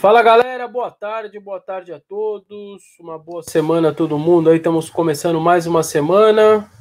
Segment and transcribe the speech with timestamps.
[0.00, 2.82] Fala galera, boa tarde, boa tarde a todos.
[2.98, 4.48] Uma boa semana a todo mundo.
[4.48, 6.72] Aí estamos começando mais uma semana.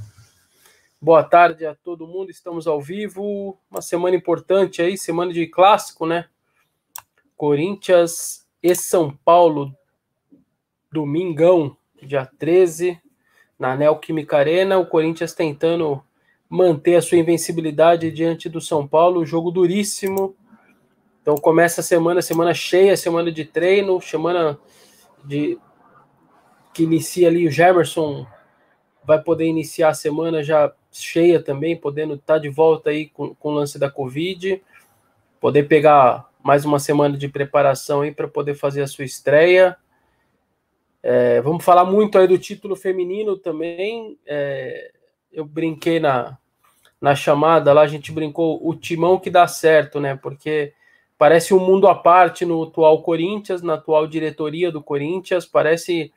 [1.02, 2.32] Boa tarde a todo mundo.
[2.32, 3.60] Estamos ao vivo.
[3.70, 6.28] Uma semana importante aí, semana de clássico, né?
[7.36, 9.76] Corinthians e São Paulo,
[10.90, 13.02] domingão, dia 13,
[13.60, 14.78] na Neoquímica Arena.
[14.78, 16.02] O Corinthians tentando
[16.50, 19.26] manter a sua invencibilidade diante do São Paulo.
[19.26, 20.38] Jogo duríssimo
[21.30, 24.58] então começa a semana, semana cheia, semana de treino, semana
[25.24, 25.60] de
[26.74, 28.26] que inicia ali o Jefferson
[29.04, 33.36] vai poder iniciar a semana já cheia também, podendo estar tá de volta aí com,
[33.36, 34.60] com o lance da Covid,
[35.40, 39.78] poder pegar mais uma semana de preparação aí para poder fazer a sua estreia.
[41.04, 44.18] É, vamos falar muito aí do título feminino também.
[44.26, 44.92] É,
[45.32, 46.40] eu brinquei na,
[47.00, 50.16] na chamada lá, a gente brincou o timão que dá certo, né?
[50.16, 50.74] Porque
[51.20, 56.14] Parece um mundo à parte no atual Corinthians, na atual diretoria do Corinthians, parece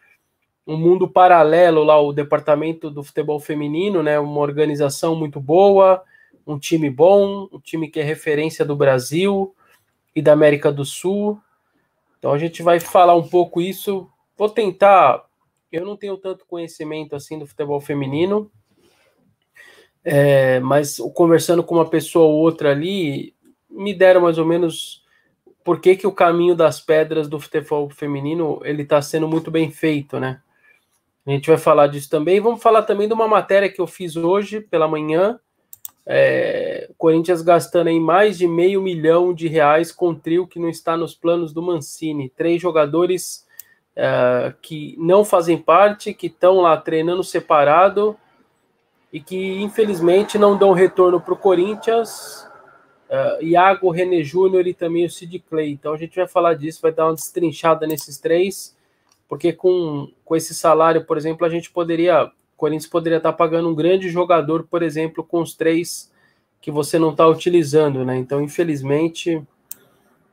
[0.65, 4.21] um mundo paralelo lá, o departamento do futebol feminino, né?
[4.21, 6.05] Uma organização muito boa,
[6.47, 9.53] um time bom, um time que é referência do Brasil
[10.15, 11.37] e da América do Sul.
[12.17, 14.09] Então a gente vai falar um pouco isso.
[14.39, 15.25] Vou tentar.
[15.73, 18.49] Eu não tenho tanto conhecimento assim do futebol feminino,
[20.05, 23.35] é, mas conversando com uma pessoa ou outra ali,
[23.73, 25.03] me deram mais ou menos
[25.65, 29.71] por que, que o caminho das pedras do futebol feminino ele está sendo muito bem
[29.71, 30.41] feito, né?
[31.27, 32.41] A gente vai falar disso também.
[32.41, 35.39] Vamos falar também de uma matéria que eu fiz hoje pela manhã.
[36.05, 40.97] É, Corinthians gastando em mais de meio milhão de reais com trio que não está
[40.97, 42.29] nos planos do Mancini.
[42.29, 43.47] Três jogadores
[43.95, 48.17] é, que não fazem parte, que estão lá treinando separado
[49.13, 52.51] e que infelizmente não dão retorno para o Corinthians
[53.13, 55.71] Uh, Iago, René Júnior e também o Sid Clay.
[55.71, 58.75] Então a gente vai falar disso, vai dar uma destrinchada nesses três,
[59.29, 63.69] porque com, com esse salário, por exemplo, a gente poderia, o Corinthians poderia estar pagando
[63.69, 66.11] um grande jogador, por exemplo, com os três
[66.59, 68.17] que você não está utilizando, né?
[68.17, 69.43] Então, infelizmente,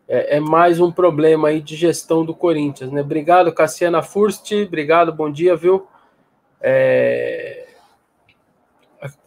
[0.07, 3.01] é, é, mais um problema aí de gestão do Corinthians, né?
[3.01, 5.85] Obrigado, Cassiana Furst, obrigado, bom dia, viu?
[6.61, 7.58] É,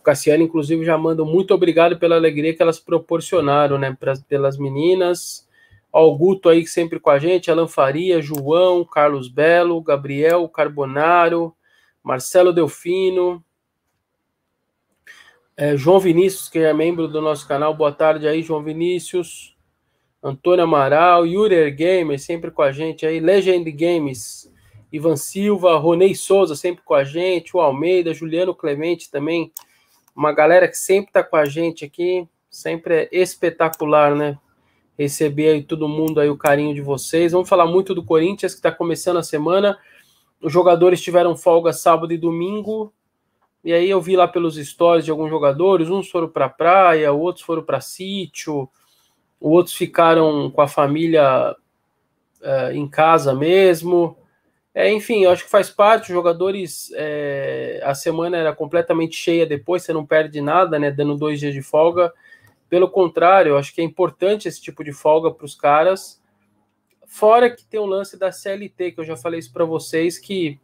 [0.02, 3.96] Cassiane, inclusive, já manda muito obrigado pela alegria que elas proporcionaram, né,
[4.28, 5.48] pelas meninas.
[5.92, 11.54] Augusto aí sempre com a gente, Alan Faria, João, Carlos Belo, Gabriel Carbonaro,
[12.02, 13.44] Marcelo Delfino,
[15.56, 19.56] é, João Vinícius, que é membro do nosso canal, boa tarde aí, João Vinícius,
[20.22, 24.51] Antônio Amaral, Yuri Gamer, sempre com a gente aí, Legend Games,
[24.92, 29.50] Ivan Silva, Ronei Souza, sempre com a gente, o Almeida, Juliano Clemente também,
[30.14, 34.38] uma galera que sempre está com a gente aqui, sempre é espetacular, né?
[34.98, 37.32] Receber aí todo mundo aí o carinho de vocês.
[37.32, 39.78] Vamos falar muito do Corinthians que está começando a semana.
[40.40, 42.92] Os jogadores tiveram folga sábado e domingo.
[43.64, 47.44] E aí eu vi lá pelos stories de alguns jogadores, uns foram para praia, outros
[47.44, 48.68] foram para sítio,
[49.40, 51.56] outros ficaram com a família
[52.42, 54.16] uh, em casa mesmo.
[54.74, 56.04] É, enfim, eu acho que faz parte.
[56.04, 60.90] Os jogadores, é, a semana era completamente cheia depois, você não perde nada, né?
[60.90, 62.12] Dando dois dias de folga.
[62.68, 66.20] Pelo contrário, eu acho que é importante esse tipo de folga para os caras.
[67.06, 70.58] Fora que tem o lance da CLT, que eu já falei isso para vocês, que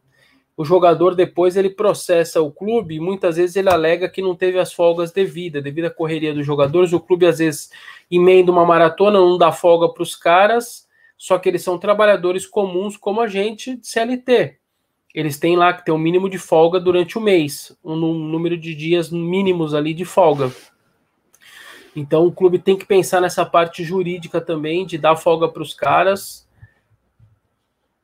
[0.56, 4.58] o jogador depois ele processa o clube e muitas vezes ele alega que não teve
[4.58, 6.94] as folgas devidas, devido à correria dos jogadores.
[6.94, 7.70] O clube às vezes
[8.10, 10.87] emenda uma maratona, não dá folga para os caras
[11.18, 14.56] só que eles são trabalhadores comuns como a gente de CLT.
[15.12, 18.72] Eles têm lá que ter um mínimo de folga durante o mês, um número de
[18.72, 20.52] dias mínimos ali de folga.
[21.96, 25.74] Então o clube tem que pensar nessa parte jurídica também, de dar folga para os
[25.74, 26.46] caras,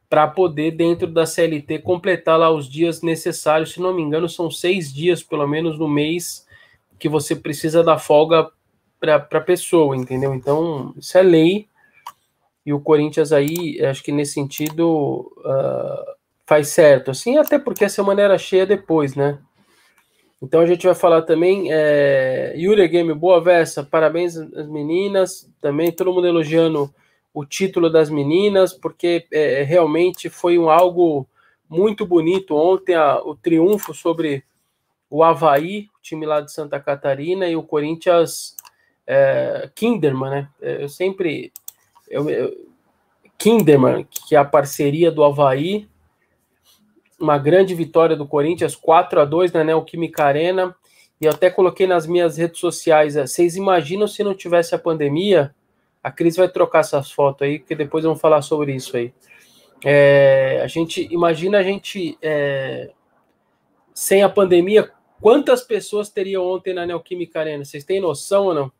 [0.08, 3.72] para poder, dentro da CLT, completar lá os dias necessários.
[3.72, 6.46] Se não me engano, são seis dias, pelo menos, no mês,
[6.98, 8.50] que você precisa dar folga
[8.98, 10.34] para a pessoa, entendeu?
[10.34, 11.69] Então, isso é lei
[12.64, 16.14] e o Corinthians aí, acho que nesse sentido uh,
[16.46, 19.38] faz certo, assim, até porque a semana era cheia depois, né?
[20.43, 25.90] Então a gente vai falar também, é, Yuri Game, boa versa, parabéns às meninas, também
[25.90, 26.93] todo mundo elogiando
[27.32, 31.26] o título das meninas, porque é, realmente foi um algo
[31.69, 34.44] muito bonito ontem, a, o triunfo sobre
[35.08, 38.55] o Havaí, o time lá de Santa Catarina, e o Corinthians
[39.06, 40.49] é, Kinderman, né?
[40.60, 41.52] Eu sempre
[42.09, 42.69] eu, eu,
[43.39, 45.89] Kinderman, que é a parceria do Havaí,
[47.19, 50.75] uma grande vitória do Corinthians, 4 a 2 na Neoquímica Arena,
[51.21, 54.79] e eu até coloquei nas minhas redes sociais, é, vocês imaginam se não tivesse a
[54.79, 55.55] pandemia,
[56.03, 59.12] A Cris vai trocar essas fotos aí, porque depois vamos falar sobre isso aí.
[59.85, 62.91] É, a gente imagina a gente é,
[63.95, 64.91] sem a pandemia,
[65.21, 67.65] quantas pessoas teriam ontem na Neoquímica Arena?
[67.65, 68.73] Vocês têm noção ou não?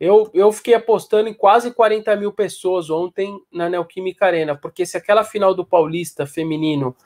[0.00, 4.96] Eu, eu fiquei apostando em quase 40 mil pessoas ontem na Neoquímica Arena, porque se
[4.96, 6.96] aquela final do Paulista feminino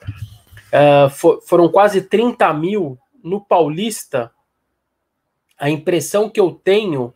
[0.71, 4.31] uh, for, foram quase 30 mil no Paulista,
[5.57, 7.13] a impressão que eu tenho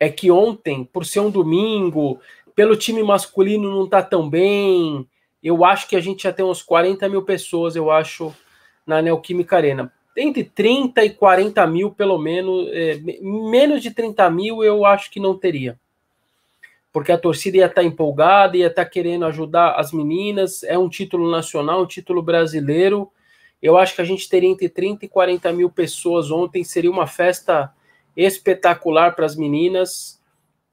[0.00, 2.18] é que ontem, por ser um domingo,
[2.54, 5.08] pelo time masculino não tá tão bem,
[5.40, 8.34] eu acho que a gente já tem uns 40 mil pessoas, eu acho,
[8.84, 9.92] na Neoquímica Arena.
[10.16, 15.18] Entre 30 e 40 mil, pelo menos, é, menos de 30 mil eu acho que
[15.18, 15.78] não teria.
[16.92, 20.78] Porque a torcida ia estar tá empolgada, ia estar tá querendo ajudar as meninas, é
[20.78, 23.10] um título nacional, um título brasileiro.
[23.60, 27.08] Eu acho que a gente teria entre 30 e 40 mil pessoas ontem, seria uma
[27.08, 27.72] festa
[28.16, 30.22] espetacular para as meninas.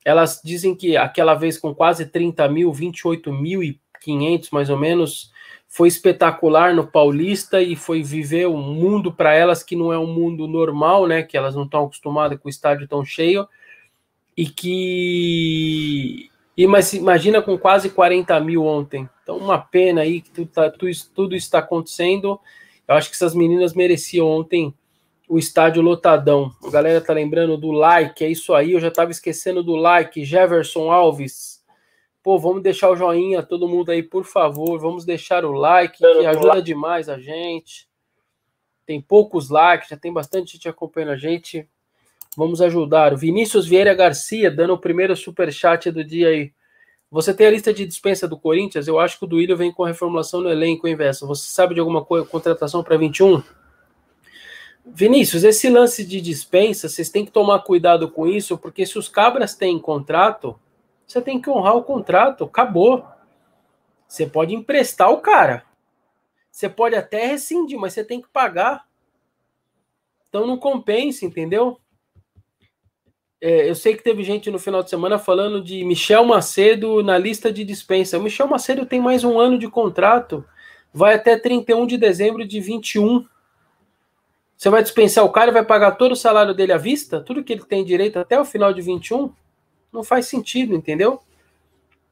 [0.06, 5.31] Elas dizem que aquela vez com quase 30 mil, 28.500 mais ou menos,
[5.72, 10.06] foi espetacular no Paulista e foi viver um mundo para elas que não é um
[10.06, 11.24] mundo normal, né?
[11.24, 13.48] Que elas não estão acostumadas com o estádio tão cheio
[14.36, 19.10] e que e mas imagina com quase 40 mil ontem.
[19.24, 22.38] Então uma pena aí que tudo, tá, tudo, tudo está acontecendo.
[22.86, 24.74] Eu acho que essas meninas mereciam ontem
[25.26, 26.52] o estádio lotadão.
[26.68, 28.74] A galera tá lembrando do like, é isso aí.
[28.74, 30.26] Eu já estava esquecendo do like.
[30.26, 31.61] Jefferson Alves.
[32.24, 34.80] Pô, vamos deixar o joinha, todo mundo aí, por favor.
[34.80, 37.88] Vamos deixar o like, que ajuda demais a gente.
[38.86, 41.68] Tem poucos likes, já tem bastante gente acompanhando a gente.
[42.38, 43.14] Vamos ajudar.
[43.14, 46.54] O Vinícius Vieira Garcia dando o primeiro super chat do dia aí.
[47.10, 48.88] Você tem a lista de dispensa do Corinthians?
[48.88, 52.06] Eu acho que o Duílio vem com reformulação no elenco, hein, Você sabe de alguma
[52.06, 53.44] coisa, contratação para 21?
[54.86, 59.10] Vinícius, esse lance de dispensa, vocês têm que tomar cuidado com isso, porque se os
[59.10, 60.58] cabras têm contrato,
[61.12, 63.06] você tem que honrar o contrato, acabou.
[64.08, 65.64] Você pode emprestar o cara.
[66.52, 68.86] Você pode até rescindir, mas você tem que pagar.
[70.28, 71.80] Então não compensa, entendeu?
[73.40, 77.18] É, eu sei que teve gente no final de semana falando de Michel Macedo na
[77.18, 78.18] lista de dispensa.
[78.18, 80.46] O Michel Macedo tem mais um ano de contrato,
[80.94, 83.26] vai até 31 de dezembro de 21.
[84.56, 87.20] Você vai dispensar o cara e vai pagar todo o salário dele à vista?
[87.20, 89.34] Tudo que ele tem direito até o final de 21?
[89.92, 91.22] Não faz sentido, entendeu?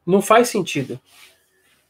[0.05, 0.99] Não faz sentido.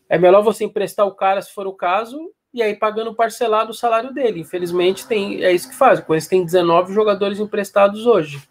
[0.07, 3.75] É melhor você emprestar o cara, se for o caso, e aí pagando parcelado o
[3.75, 4.41] salário dele.
[4.41, 5.99] Infelizmente, tem, é isso que faz.
[5.99, 8.41] O Corinthians tem 19 jogadores emprestados hoje.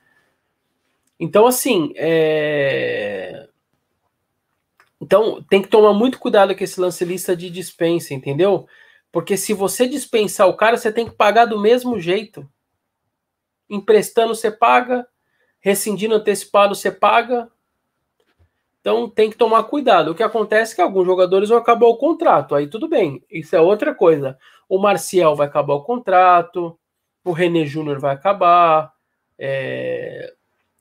[1.18, 3.48] Então, assim, é...
[5.00, 8.66] Então, tem que tomar muito cuidado com esse lance lista de dispensa, entendeu?
[9.12, 12.48] Porque se você dispensar o cara, você tem que pagar do mesmo jeito.
[13.70, 15.06] Emprestando, você paga.
[15.60, 17.50] Rescindindo antecipado, você paga.
[18.80, 20.10] Então tem que tomar cuidado.
[20.10, 22.54] O que acontece é que alguns jogadores vão acabar o contrato.
[22.54, 23.22] Aí tudo bem.
[23.30, 24.38] Isso é outra coisa.
[24.68, 26.78] O Marcial vai acabar o contrato.
[27.24, 28.92] O René Júnior vai acabar.
[29.38, 30.32] É...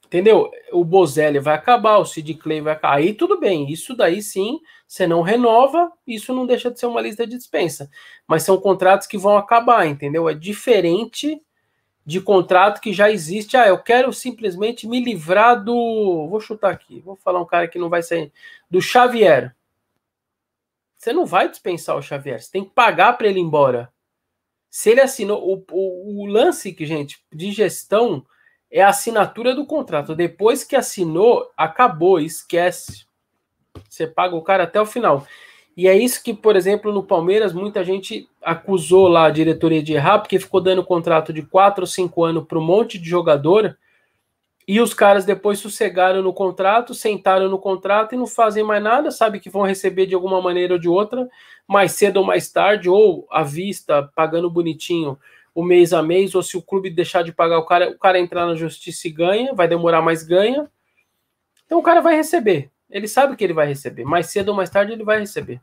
[0.06, 0.50] Entendeu?
[0.72, 2.96] O Bozelli vai acabar, o Sid Clay vai acabar.
[2.96, 4.58] Aí tudo bem, isso daí sim,
[4.88, 7.90] você não renova, isso não deixa de ser uma lista de dispensa.
[8.26, 10.30] Mas são contratos que vão acabar, entendeu?
[10.30, 11.42] É diferente
[12.08, 13.58] de contrato que já existe.
[13.58, 16.26] Ah, eu quero simplesmente me livrar do.
[16.30, 18.32] Vou chutar aqui, vou falar um cara que não vai sair.
[18.72, 19.54] Do Xavier.
[20.96, 23.92] Você não vai dispensar o Xavier, você tem que pagar para ele ir embora.
[24.70, 25.44] Se ele assinou.
[25.46, 28.26] O, o, o lance que, gente, de gestão
[28.72, 30.16] é a assinatura do contrato.
[30.16, 33.06] Depois que assinou, acabou, esquece.
[33.90, 35.28] Você paga o cara até o final.
[35.78, 39.94] E é isso que, por exemplo, no Palmeiras, muita gente acusou lá a diretoria de
[39.94, 43.78] errar, porque ficou dando contrato de 4 ou 5 anos para um monte de jogador,
[44.68, 49.12] e os caras depois sossegaram no contrato, sentaram no contrato e não fazem mais nada,
[49.12, 51.30] sabe que vão receber de alguma maneira ou de outra,
[51.68, 55.16] mais cedo ou mais tarde, ou à vista, pagando bonitinho
[55.54, 58.20] o mês a mês, ou se o clube deixar de pagar o cara, o cara
[58.20, 60.70] entrar na justiça e ganha, vai demorar mais ganha.
[61.66, 62.72] Então o cara vai receber.
[62.90, 64.06] Ele sabe que ele vai receber.
[64.06, 65.62] Mais cedo ou mais tarde ele vai receber.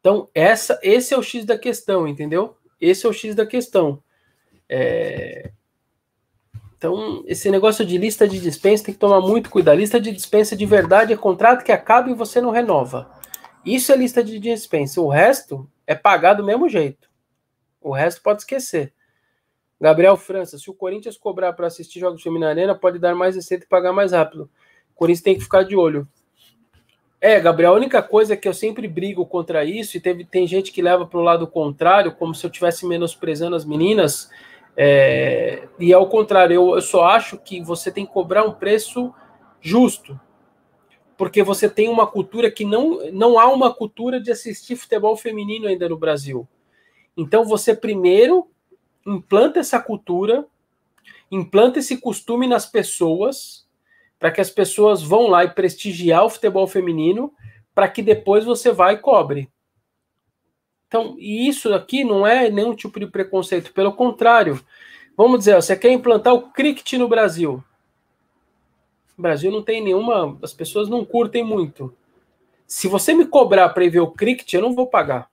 [0.00, 2.56] Então, essa, esse é o X da questão, entendeu?
[2.80, 4.02] Esse é o X da questão.
[4.68, 5.52] É...
[6.76, 9.78] Então, esse negócio de lista de dispensa tem que tomar muito cuidado.
[9.78, 13.08] Lista de dispensa de verdade é contrato que acaba e você não renova.
[13.64, 15.00] Isso é lista de dispensa.
[15.00, 17.08] O resto é pagar do mesmo jeito.
[17.80, 18.92] O resto pode esquecer.
[19.80, 23.64] Gabriel França, se o Corinthians cobrar para assistir jogos de Arena, pode dar mais receita
[23.64, 24.50] e pagar mais rápido.
[24.94, 26.06] O Corinthians tem que ficar de olho.
[27.20, 30.46] É, Gabriel, a única coisa é que eu sempre brigo contra isso, e teve, tem
[30.46, 34.28] gente que leva para o lado contrário, como se eu estivesse menosprezando as meninas,
[34.76, 39.12] é, e ao contrário, eu, eu, só acho que você tem que cobrar um preço
[39.60, 40.18] justo.
[41.16, 45.68] Porque você tem uma cultura que não, não há uma cultura de assistir futebol feminino
[45.68, 46.48] ainda no Brasil.
[47.16, 48.48] Então você primeiro
[49.06, 50.46] implanta essa cultura,
[51.30, 53.61] implanta esse costume nas pessoas,
[54.22, 57.34] para que as pessoas vão lá e prestigiar o futebol feminino,
[57.74, 59.50] para que depois você vá e cobre.
[60.86, 64.64] Então, e isso aqui não é nenhum tipo de preconceito, pelo contrário.
[65.16, 67.64] Vamos dizer, você quer implantar o cricket no Brasil.
[69.18, 71.92] O Brasil não tem nenhuma, as pessoas não curtem muito.
[72.64, 75.28] Se você me cobrar para ir ver o cricket, eu não vou pagar.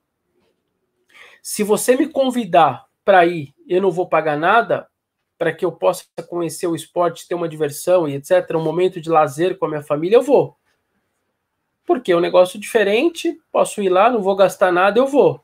[1.40, 4.89] Se você me convidar para ir, eu não vou pagar nada
[5.40, 9.08] para que eu possa conhecer o esporte, ter uma diversão e etc, um momento de
[9.08, 10.54] lazer com a minha família, eu vou.
[11.86, 15.42] Porque é um negócio diferente, posso ir lá, não vou gastar nada, eu vou.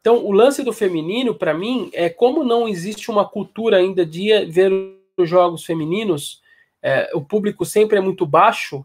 [0.00, 4.46] Então, o lance do feminino, para mim, é como não existe uma cultura ainda de
[4.46, 4.72] ver
[5.14, 6.40] os jogos femininos,
[6.80, 8.82] é, o público sempre é muito baixo,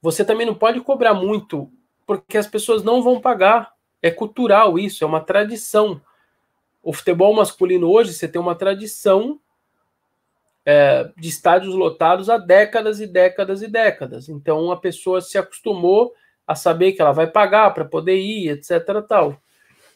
[0.00, 1.70] você também não pode cobrar muito,
[2.06, 3.74] porque as pessoas não vão pagar.
[4.00, 6.00] É cultural isso, é uma tradição.
[6.82, 9.38] O futebol masculino hoje, você tem uma tradição
[10.70, 14.28] é, de estádios lotados há décadas e décadas e décadas.
[14.28, 16.12] Então, a pessoa se acostumou
[16.46, 19.02] a saber que ela vai pagar para poder ir, etc.
[19.08, 19.36] Tal.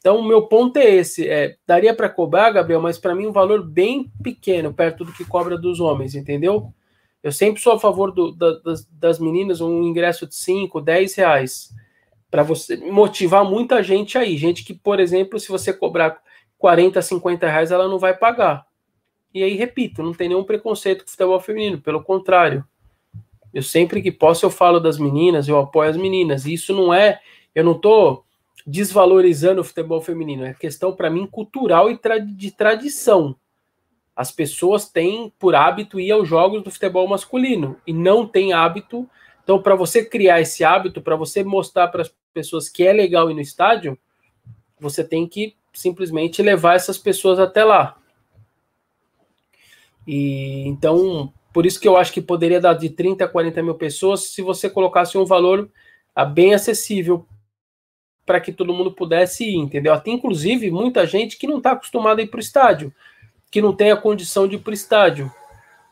[0.00, 3.33] Então, o meu ponto é esse: é, daria para cobrar, Gabriel, mas para mim um
[3.33, 6.75] valor bem pequeno, perto do que cobra dos homens, entendeu?
[7.23, 11.14] Eu sempre sou a favor do, da, das, das, meninas, um ingresso de 5, 10
[11.14, 11.71] reais,
[12.31, 14.37] para você motivar muita gente aí.
[14.37, 16.21] Gente que, por exemplo, se você cobrar
[16.59, 18.66] 40, 50 reais, ela não vai pagar.
[19.34, 22.64] E aí, repito, não tem nenhum preconceito com o futebol feminino, pelo contrário.
[23.52, 26.46] Eu sempre que posso, eu falo das meninas, eu apoio as meninas.
[26.46, 27.20] E isso não é.
[27.52, 28.24] Eu não tô
[28.66, 33.36] desvalorizando o futebol feminino, é questão para mim cultural e tra de tradição.
[34.16, 39.08] As pessoas têm por hábito ir aos jogos do futebol masculino e não têm hábito.
[39.42, 43.30] Então, para você criar esse hábito, para você mostrar para as pessoas que é legal
[43.30, 43.98] ir no estádio,
[44.78, 47.96] você tem que simplesmente levar essas pessoas até lá.
[50.06, 53.75] E então, por isso que eu acho que poderia dar de 30 a 40 mil
[53.75, 55.70] pessoas se você colocasse um valor
[56.14, 57.26] ah, bem acessível
[58.26, 59.92] para que todo mundo pudesse ir, entendeu?
[59.92, 62.92] Até inclusive muita gente que não está acostumada a ir para o estádio,
[63.50, 65.30] que não tem a condição de ir para o estádio.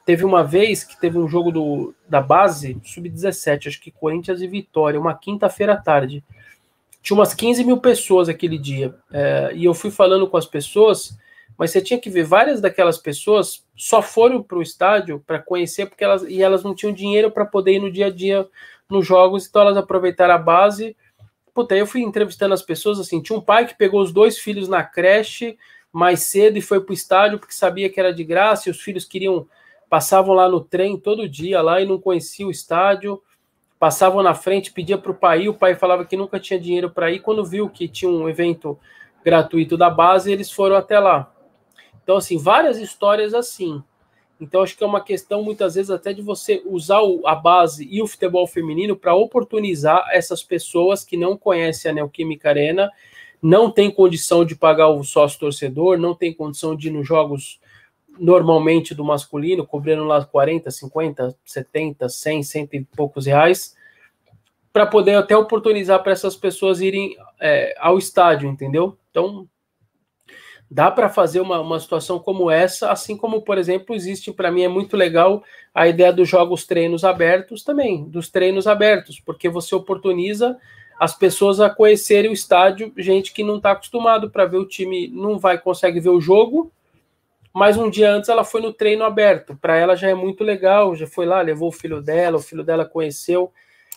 [0.04, 4.48] Teve uma vez que teve um jogo do, da base, sub-17, acho que Corinthians e
[4.48, 6.24] Vitória, uma quinta-feira à tarde.
[7.00, 8.94] Tinha umas 15 mil pessoas aquele dia.
[9.12, 11.16] É, e eu fui falando com as pessoas,
[11.58, 15.86] mas você tinha que ver várias daquelas pessoas só foram para o estádio para conhecer,
[15.86, 18.48] porque elas, e elas não tinham dinheiro para poder ir no dia a dia
[18.88, 20.96] nos jogos, então elas aproveitaram a base
[21.54, 23.20] Puta, eu fui entrevistando as pessoas assim.
[23.20, 25.58] Tinha um pai que pegou os dois filhos na creche
[25.92, 29.04] mais cedo e foi pro estádio porque sabia que era de graça e os filhos
[29.04, 29.46] queriam.
[29.88, 33.22] Passavam lá no trem todo dia lá e não conhecia o estádio.
[33.78, 37.10] Passavam na frente, pedia para o pai, o pai falava que nunca tinha dinheiro para
[37.10, 37.18] ir.
[37.18, 38.78] Quando viu que tinha um evento
[39.22, 41.30] gratuito da base, eles foram até lá.
[42.02, 43.82] Então, assim, várias histórias assim.
[44.40, 48.02] Então, acho que é uma questão, muitas vezes, até de você usar a base e
[48.02, 52.90] o futebol feminino para oportunizar essas pessoas que não conhecem a Neoquímica Arena,
[53.40, 57.60] não tem condição de pagar o sócio torcedor, não tem condição de ir nos jogos
[58.18, 63.76] normalmente do masculino, cobrando lá 40, 50, 70, 100, cento e poucos reais,
[64.72, 68.96] para poder até oportunizar para essas pessoas irem é, ao estádio, entendeu?
[69.10, 69.48] Então,
[70.72, 74.62] dá para fazer uma, uma situação como essa, assim como, por exemplo, existe para mim
[74.62, 79.74] é muito legal a ideia dos jogos treinos abertos também, dos treinos abertos, porque você
[79.74, 80.58] oportuniza
[80.98, 85.08] as pessoas a conhecerem o estádio, gente que não está acostumado para ver o time,
[85.08, 86.72] não vai consegue ver o jogo,
[87.52, 90.96] mas um dia antes ela foi no treino aberto, para ela já é muito legal,
[90.96, 93.52] já foi lá, levou o filho dela, o filho dela conheceu.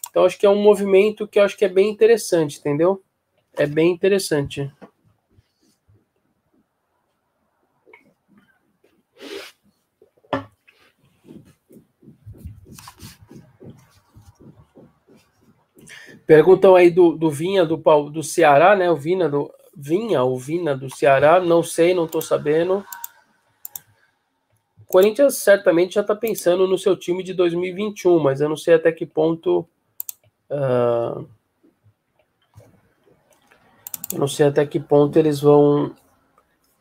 [0.09, 3.01] Então acho que é um movimento que eu acho que é bem interessante, entendeu?
[3.55, 4.69] É bem interessante.
[16.25, 17.77] Perguntam aí do, do Vinha do,
[18.09, 18.89] do Ceará, né?
[18.89, 22.85] O Vinha do Vinha, o Vina do Ceará, não sei, não estou sabendo.
[24.81, 28.75] O Corinthians certamente já está pensando no seu time de 2021, mas eu não sei
[28.75, 29.67] até que ponto.
[30.49, 31.27] Uh,
[34.13, 35.93] eu não sei até que ponto eles vão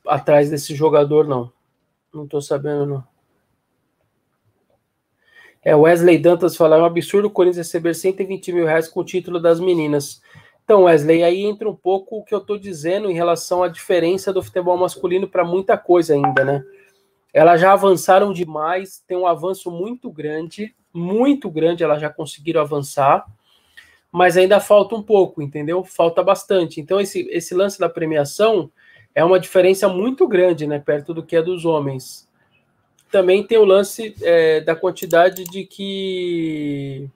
[0.06, 1.52] atrás desse jogador, não.
[2.12, 3.13] Não estou sabendo, não.
[5.64, 9.04] É, Wesley Dantas fala, é um absurdo o Corinthians receber 120 mil reais com o
[9.04, 10.20] título das meninas.
[10.62, 14.32] Então, Wesley, aí entra um pouco o que eu estou dizendo em relação à diferença
[14.32, 16.62] do futebol masculino para muita coisa ainda, né?
[17.32, 23.26] Elas já avançaram demais, tem um avanço muito grande, muito grande, elas já conseguiram avançar,
[24.12, 25.82] mas ainda falta um pouco, entendeu?
[25.82, 26.80] Falta bastante.
[26.80, 28.70] Então, esse, esse lance da premiação
[29.14, 32.28] é uma diferença muito grande, né, perto do que é dos homens.
[33.14, 37.08] Também tem o lance é, da quantidade de que.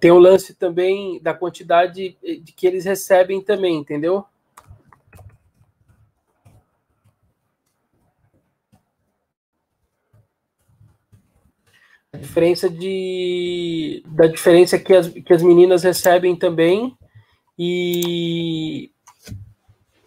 [0.00, 4.24] Tem o lance também da quantidade de que eles recebem também, entendeu?
[12.10, 16.96] A diferença de da diferença que as, que as meninas recebem também
[17.58, 18.90] e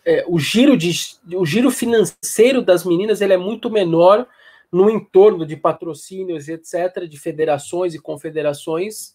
[0.05, 0.91] é, o giro de
[1.35, 4.27] o giro financeiro das meninas ele é muito menor
[4.71, 9.13] no entorno de patrocínios etc de federações e confederações.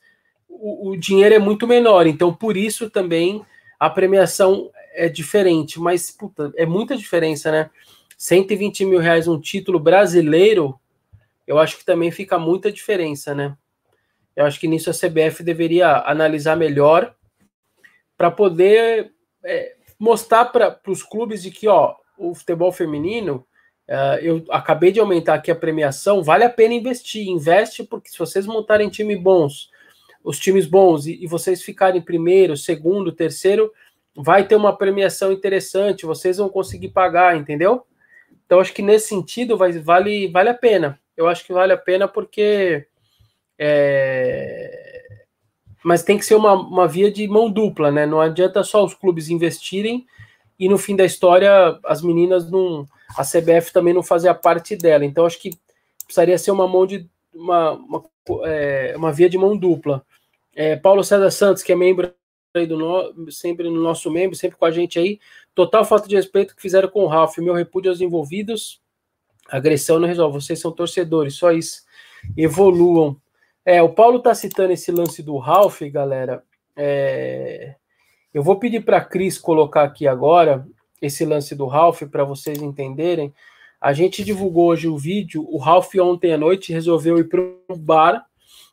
[0.48, 3.44] O, o dinheiro é muito menor então por isso também
[3.78, 5.78] a premiação é diferente.
[5.80, 7.70] Mas puta, é muita diferença né?
[8.16, 10.78] 120 mil reais um título brasileiro
[11.46, 13.56] eu acho que também fica muita diferença, né?
[14.34, 17.14] Eu acho que nisso a CBF deveria analisar melhor
[18.18, 19.12] para poder
[19.44, 23.46] é, mostrar para os clubes de que, ó, o futebol feminino,
[23.88, 27.28] uh, eu acabei de aumentar aqui a premiação, vale a pena investir.
[27.28, 29.70] Investe, porque se vocês montarem time bons,
[30.22, 33.72] os times bons, e, e vocês ficarem primeiro, segundo, terceiro,
[34.14, 37.86] vai ter uma premiação interessante, vocês vão conseguir pagar, entendeu?
[38.44, 41.78] Então, acho que nesse sentido vai, vale, vale a pena eu acho que vale a
[41.78, 42.86] pena porque.
[43.58, 44.85] É...
[45.84, 48.06] Mas tem que ser uma, uma via de mão dupla, né?
[48.06, 50.06] Não adianta só os clubes investirem
[50.58, 52.86] e no fim da história as meninas não.
[53.16, 55.04] A CBF também não fazer a parte dela.
[55.04, 55.50] Então acho que
[56.04, 57.08] precisaria ser uma mão de.
[57.34, 58.04] uma, uma,
[58.44, 60.04] é, uma via de mão dupla.
[60.54, 62.12] É, Paulo César Santos, que é membro
[62.54, 65.20] aí do no, sempre no nosso membro, sempre com a gente aí.
[65.54, 67.36] Total falta de respeito que fizeram com o Ralf.
[67.38, 68.80] Meu repúdio aos envolvidos.
[69.48, 70.40] Agressão não resolve.
[70.40, 71.82] Vocês são torcedores, só isso.
[72.36, 73.20] Evoluam.
[73.66, 76.44] É, o Paulo tá citando esse lance do Ralph, galera.
[76.76, 77.74] É,
[78.32, 80.64] eu vou pedir para Cris colocar aqui agora
[81.02, 83.34] esse lance do Ralph para vocês entenderem.
[83.80, 85.44] A gente divulgou hoje o vídeo.
[85.50, 88.24] O Ralph ontem à noite resolveu ir para um bar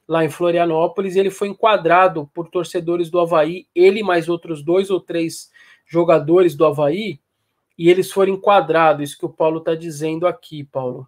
[0.08, 1.16] lá em Florianópolis.
[1.16, 3.66] Ele foi enquadrado por torcedores do Havaí.
[3.74, 5.50] Ele mais outros dois ou três
[5.88, 7.20] jogadores do Havaí
[7.76, 11.08] e eles foram enquadrados, isso que o Paulo está dizendo aqui, Paulo.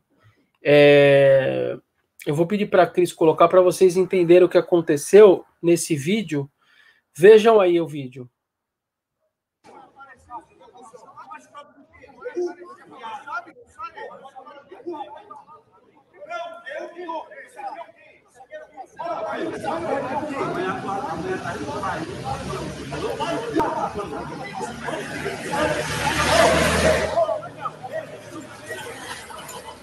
[0.64, 1.78] É...
[2.26, 6.50] Eu vou pedir para a Cris colocar para vocês entenderem o que aconteceu nesse vídeo.
[7.16, 8.28] Vejam aí o vídeo.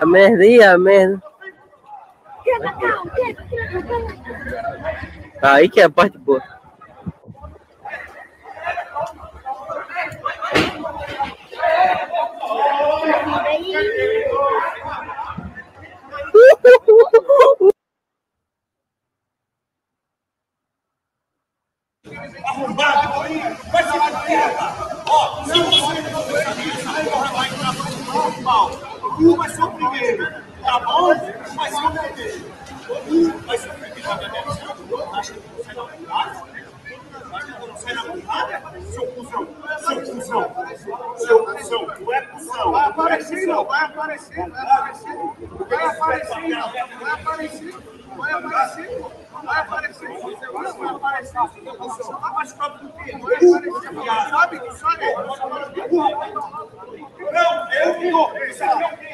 [0.00, 1.31] A merda, a merda.
[5.42, 6.42] Aí que é a parte boa.
[22.44, 23.08] Arrombado,
[23.70, 23.84] vai
[25.06, 26.02] Ó, se você
[27.32, 27.50] vai
[28.36, 28.70] no mal,
[29.20, 31.12] um vai ser o primeiro, tá bom?
[31.12, 31.14] Um
[31.56, 32.52] vai ser o primeiro.
[33.08, 35.14] Um vai ser o primeiro.
[35.14, 35.88] Acha que você não
[37.76, 38.62] sai na porrada?
[38.92, 39.42] Seu cuzão,
[39.78, 40.44] seu cuzão,
[41.16, 42.72] seu cuzão, não é cuzão.
[42.72, 45.16] Vai aparecer, não, vai aparecer, vai aparecer,
[45.68, 46.40] vai aparecer,
[47.00, 47.72] vai aparecer,
[48.14, 48.88] vai aparecer,
[49.42, 50.08] vai aparecer,
[50.76, 51.32] vai aparecer.
[51.32, 53.10] Tá machucado por quê?
[53.18, 54.76] Vai aparecer, sabe?
[54.76, 55.06] Sabe?
[57.32, 58.24] Não, eu que não.
[58.38, 59.11] Esse aqui é o quê?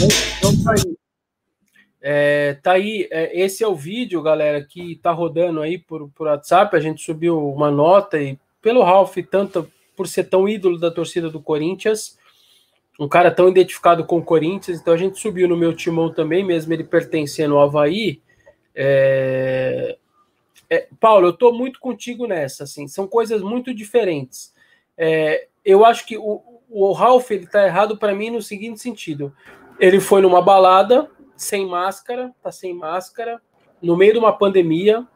[0.00, 0.97] Esse aqui
[2.00, 6.26] é tá aí, é, esse é o vídeo, galera, que tá rodando aí por, por
[6.26, 6.76] WhatsApp.
[6.76, 11.28] A gente subiu uma nota e pelo Ralph, tanto por ser tão ídolo da torcida
[11.28, 12.16] do Corinthians,
[12.98, 16.44] um cara tão identificado com o Corinthians, então a gente subiu no meu timão também,
[16.44, 18.20] mesmo ele pertencendo ao Havaí.
[18.74, 19.96] É...
[20.70, 24.52] É, Paulo, eu tô muito contigo nessa, assim, são coisas muito diferentes.
[24.98, 29.32] É, eu acho que o, o Ralph ele tá errado para mim no seguinte sentido:
[29.80, 33.40] ele foi numa balada sem máscara, tá sem máscara,
[33.80, 35.06] no meio de uma pandemia,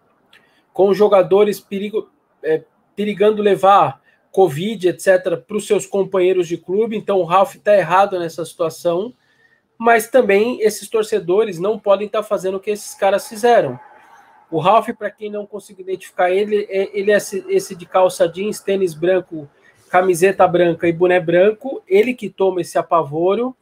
[0.73, 2.11] com jogadores perigo,
[2.43, 2.63] é,
[2.95, 6.97] perigando levar Covid, etc., para os seus companheiros de clube.
[6.97, 9.13] Então o Ralf está errado nessa situação,
[9.77, 13.79] mas também esses torcedores não podem estar tá fazendo o que esses caras fizeram.
[14.51, 18.29] O Ralf, para quem não conseguiu identificar ele, é, ele é esse, esse de calça
[18.29, 19.49] jeans, tênis branco,
[19.91, 21.83] camiseta branca e boné branco.
[21.89, 23.57] Ele que toma esse apavoro.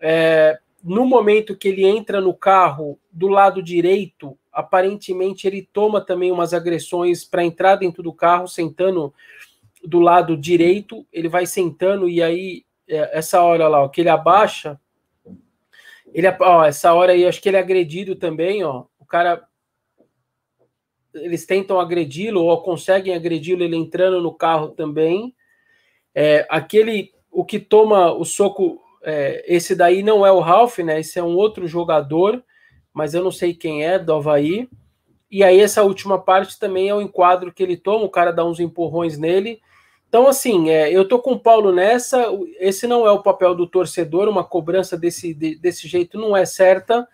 [0.00, 6.32] É, no momento que ele entra no carro do lado direito, aparentemente ele toma também
[6.32, 9.12] umas agressões para entrar dentro do carro, sentando
[9.84, 14.08] do lado direito, ele vai sentando e aí é, essa hora lá, ó, que ele
[14.08, 14.80] abaixa,
[16.12, 18.84] ele ó, essa hora aí acho que ele é agredido também, ó.
[18.98, 19.46] O cara
[21.14, 25.34] eles tentam agredi-lo ou conseguem agredi-lo ele entrando no carro também.
[26.14, 31.00] É, aquele, o que toma o soco, é, esse daí não é o Ralph, né?
[31.00, 32.42] Esse é um outro jogador,
[32.92, 34.68] mas eu não sei quem é, do Havaí.
[35.30, 38.44] E aí essa última parte também é o enquadro que ele toma, o cara dá
[38.44, 39.60] uns empurrões nele.
[40.08, 42.26] Então, assim, é, eu tô com o Paulo nessa.
[42.58, 46.46] Esse não é o papel do torcedor, uma cobrança desse, de, desse jeito não é
[46.46, 47.06] certa.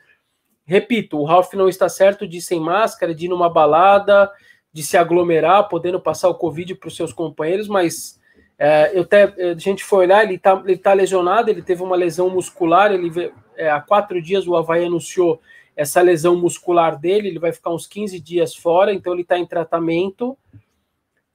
[0.65, 4.31] Repito, o Ralph não está certo de ir sem máscara, de ir numa balada,
[4.73, 8.19] de se aglomerar, podendo passar o Covid para os seus companheiros, mas
[8.59, 11.97] é, eu até, a gente foi olhar, ele está ele tá lesionado, ele teve uma
[11.97, 15.41] lesão muscular, ele é, há quatro dias o Havaí anunciou
[15.77, 19.47] essa lesão muscular dele, ele vai ficar uns 15 dias fora, então ele está em
[19.47, 20.39] tratamento.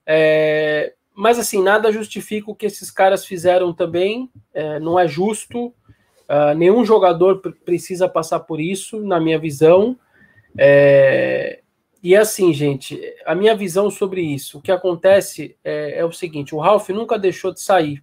[0.06, 5.74] É, mas assim, nada justifica o que esses caras fizeram também, é, não é justo.
[6.30, 9.98] Uh, nenhum jogador precisa passar por isso, na minha visão.
[10.56, 11.59] É,
[12.02, 16.54] e assim, gente, a minha visão sobre isso, o que acontece é, é, o seguinte:
[16.54, 18.02] o Ralf nunca deixou de sair.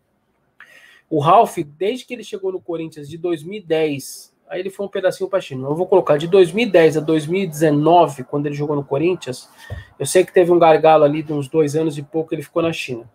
[1.09, 5.29] O Ralf, desde que ele chegou no Corinthians de 2010, aí ele foi um pedacinho
[5.29, 5.67] para China.
[5.67, 9.49] Eu vou colocar de 2010 a 2019, quando ele jogou no Corinthians.
[9.97, 12.61] Eu sei que teve um gargalo ali de uns dois anos e pouco ele ficou
[12.61, 13.09] na China.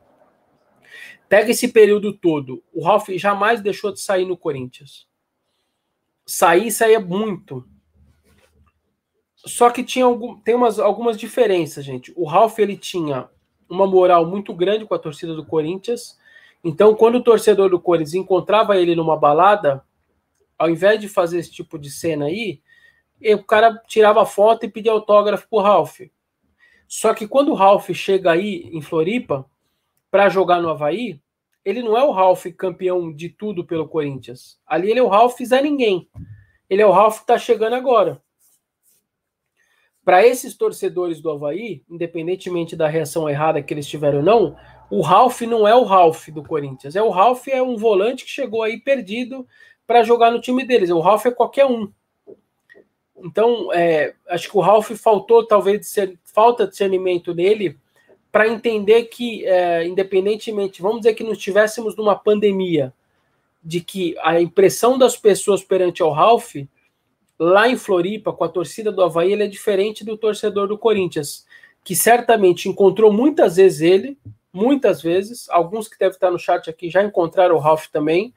[1.29, 2.63] Pega esse período todo.
[2.73, 5.07] O Ralf jamais deixou de sair no Corinthians.
[6.27, 7.67] Sair, saía muito.
[9.45, 12.13] Só que tinha algum, tem umas, algumas diferenças, gente.
[12.17, 13.29] O Ralf ele tinha
[13.69, 16.19] uma moral muito grande com a torcida do Corinthians.
[16.63, 19.83] Então, quando o torcedor do Corinthians encontrava ele numa balada,
[20.57, 22.61] ao invés de fazer esse tipo de cena aí,
[23.35, 26.01] o cara tirava foto e pedia autógrafo pro Ralf.
[26.87, 29.45] Só que quando o Ralf chega aí em Floripa
[30.11, 31.21] para jogar no Havaí,
[31.65, 34.61] ele não é o Ralph campeão de tudo pelo Corinthians.
[34.67, 36.09] Ali ele é o Ralph Zé Ninguém.
[36.69, 38.21] Ele é o Ralph que está chegando agora.
[40.05, 44.57] Para esses torcedores do Havaí, independentemente da reação errada que eles tiveram ou não,
[44.91, 46.97] o Ralph não é o Ralph do Corinthians.
[46.97, 49.47] É o Ralph é um volante que chegou aí perdido
[49.87, 50.91] para jogar no time deles.
[50.91, 51.91] O Ralph é qualquer um.
[53.17, 57.79] Então, é, acho que o Ralph faltou talvez de ser, falta de discernimento nele
[58.33, 62.93] para entender que, é, independentemente, vamos dizer que nós estivéssemos numa pandemia,
[63.63, 66.57] de que a impressão das pessoas perante ao Ralph,
[67.43, 71.45] lá em Floripa, com a torcida do Havaí, ele é diferente do torcedor do Corinthians,
[71.83, 74.17] que certamente encontrou muitas vezes ele,
[74.53, 78.33] muitas vezes, alguns que devem estar no chat aqui já encontraram o Ralph também,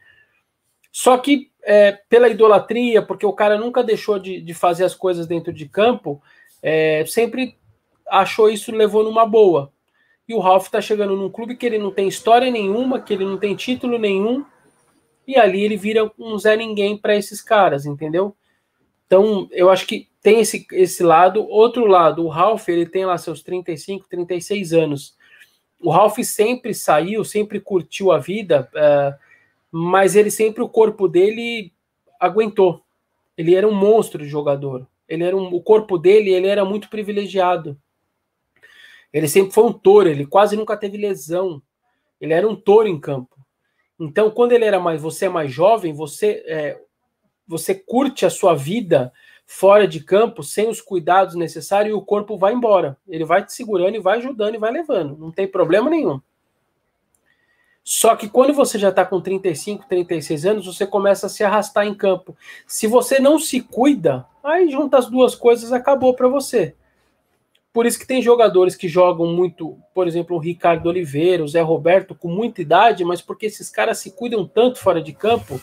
[0.91, 5.27] só que é, pela idolatria, porque o cara nunca deixou de, de fazer as coisas
[5.27, 6.19] dentro de campo,
[6.63, 7.55] é, sempre
[8.07, 9.71] achou isso levou numa boa.
[10.27, 13.25] E o Ralph está chegando num clube que ele não tem história nenhuma, que ele
[13.25, 14.43] não tem título nenhum,
[15.27, 18.35] e ali ele vira um Zé Ninguém para esses caras, entendeu?
[19.05, 21.47] Então, eu acho que tem esse, esse lado.
[21.47, 25.15] Outro lado, o Ralph, ele tem lá seus 35, 36 anos.
[25.79, 29.15] O Ralph sempre saiu, sempre curtiu a vida, uh,
[29.71, 31.71] mas ele sempre, o corpo dele
[32.19, 32.83] aguentou.
[33.37, 34.87] Ele era um monstro de jogador.
[35.07, 37.77] Ele era um, o corpo dele, ele era muito privilegiado.
[39.13, 41.61] Ele sempre foi um touro, ele quase nunca teve lesão.
[42.19, 43.35] Ele era um touro em campo.
[43.99, 46.81] Então, quando ele era mais, você é mais jovem, você é,
[47.47, 49.11] você curte a sua vida
[49.45, 52.97] fora de campo sem os cuidados necessários e o corpo vai embora.
[53.07, 55.17] Ele vai te segurando e vai ajudando e vai levando.
[55.17, 56.19] Não tem problema nenhum.
[57.83, 61.85] Só que quando você já está com 35, 36 anos, você começa a se arrastar
[61.85, 62.35] em campo.
[62.65, 66.75] Se você não se cuida, aí junta as duas coisas, acabou para você.
[67.75, 71.59] Por isso que tem jogadores que jogam muito, por exemplo, o Ricardo Oliveira, o Zé
[71.59, 75.59] Roberto, com muita idade, mas porque esses caras se cuidam tanto fora de campo.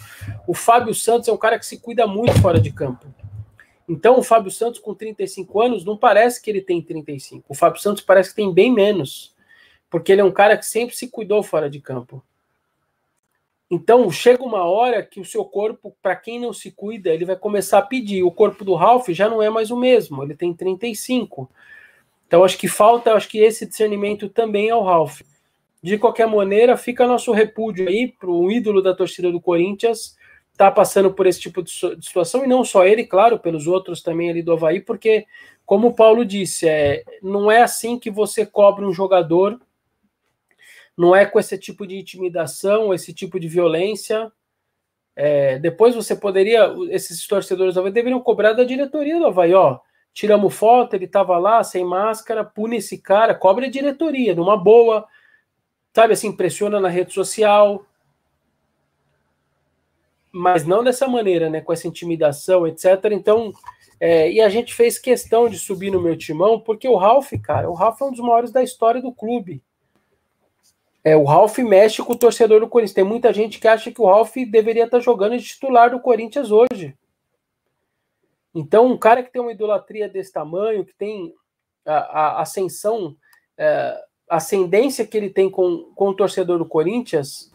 [0.46, 3.06] O Fábio Santos é um cara que se cuida muito fora de campo.
[3.88, 7.46] Então, o Fábio Santos, com 35 anos, não parece que ele tem 35.
[7.48, 9.34] O Fábio Santos parece que tem bem menos,
[9.88, 12.22] porque ele é um cara que sempre se cuidou fora de campo.
[13.70, 17.36] Então, chega uma hora que o seu corpo, para quem não se cuida, ele vai
[17.36, 18.22] começar a pedir.
[18.22, 21.50] O corpo do Ralph já não é mais o mesmo, ele tem 35.
[22.32, 25.20] Então acho que falta, acho que esse discernimento também ao Ralph.
[25.82, 30.16] De qualquer maneira, fica nosso repúdio aí para o ídolo da torcida do Corinthians
[30.56, 34.30] tá passando por esse tipo de situação, e não só ele, claro, pelos outros também
[34.30, 35.26] ali do Havaí, porque,
[35.66, 39.60] como o Paulo disse, é, não é assim que você cobra um jogador,
[40.96, 44.32] não é com esse tipo de intimidação, esse tipo de violência.
[45.14, 49.78] É, depois você poderia, esses torcedores do Havaí deveriam cobrar da diretoria do Havaí, ó,
[50.12, 55.06] tiramos foto, ele estava lá sem máscara, pune esse cara, cobre a diretoria, numa boa,
[55.94, 57.84] sabe assim, pressiona na rede social,
[60.30, 61.60] mas não dessa maneira, né?
[61.60, 62.86] Com essa intimidação, etc.
[63.12, 63.52] Então,
[64.00, 67.70] é, e a gente fez questão de subir no meu timão, porque o Ralph, cara,
[67.70, 69.62] o Ralph é um dos maiores da história do clube.
[71.04, 72.94] É, o Ralph mexe com o torcedor do Corinthians.
[72.94, 76.50] Tem muita gente que acha que o Ralph deveria estar jogando de titular do Corinthians
[76.50, 76.96] hoje.
[78.54, 81.32] Então, um cara que tem uma idolatria desse tamanho, que tem
[81.86, 83.16] a, a ascensão,
[83.56, 87.50] é, a ascendência que ele tem com, com o torcedor do Corinthians,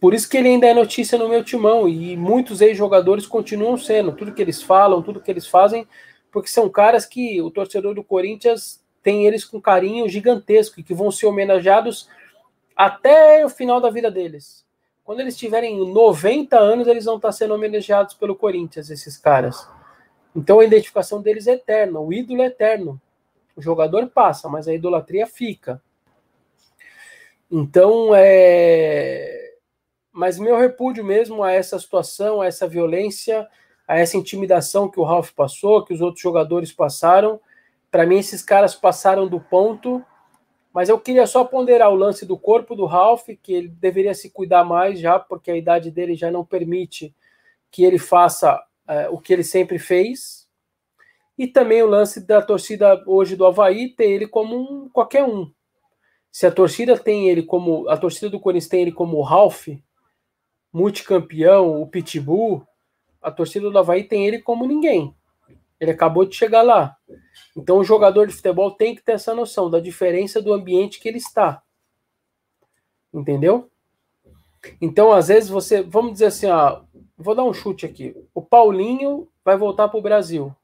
[0.00, 4.12] por isso que ele ainda é notícia no meu timão e muitos ex-jogadores continuam sendo,
[4.12, 5.86] tudo que eles falam, tudo que eles fazem,
[6.30, 10.94] porque são caras que o torcedor do Corinthians tem eles com carinho gigantesco e que
[10.94, 12.08] vão ser homenageados
[12.76, 14.66] até o final da vida deles.
[15.02, 19.66] Quando eles tiverem 90 anos, eles vão estar sendo homenageados pelo Corinthians, esses caras.
[20.36, 23.00] Então a identificação deles é eterna, o ídolo é eterno.
[23.56, 25.82] O jogador passa, mas a idolatria fica.
[27.50, 29.46] Então, é
[30.16, 33.46] mas meu repúdio mesmo a essa situação, a essa violência,
[33.86, 37.38] a essa intimidação que o Ralph passou, que os outros jogadores passaram.
[37.90, 40.02] Para mim, esses caras passaram do ponto.
[40.72, 44.30] Mas eu queria só ponderar o lance do corpo do Ralph, que ele deveria se
[44.30, 47.14] cuidar mais já, porque a idade dele já não permite
[47.70, 50.46] que ele faça é, o que ele sempre fez.
[51.38, 55.50] E também o lance da torcida hoje do Havaí ter ele como um, qualquer um.
[56.32, 57.88] Se a torcida tem ele como.
[57.88, 59.68] A torcida do Corinthians tem ele como o Ralph,
[60.72, 62.66] multicampeão, o Pitbull,
[63.20, 65.14] a torcida do Havaí tem ele como ninguém.
[65.78, 66.96] Ele acabou de chegar lá.
[67.56, 71.08] Então o jogador de futebol tem que ter essa noção da diferença do ambiente que
[71.08, 71.62] ele está.
[73.12, 73.70] Entendeu?
[74.80, 75.82] Então, às vezes, você.
[75.82, 76.82] Vamos dizer assim, ó,
[77.16, 78.16] vou dar um chute aqui.
[78.34, 80.54] O Paulinho vai voltar para o Brasil.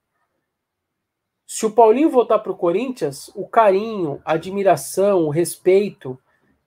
[1.47, 6.19] Se o Paulinho voltar para o Corinthians, o carinho, a admiração, o respeito,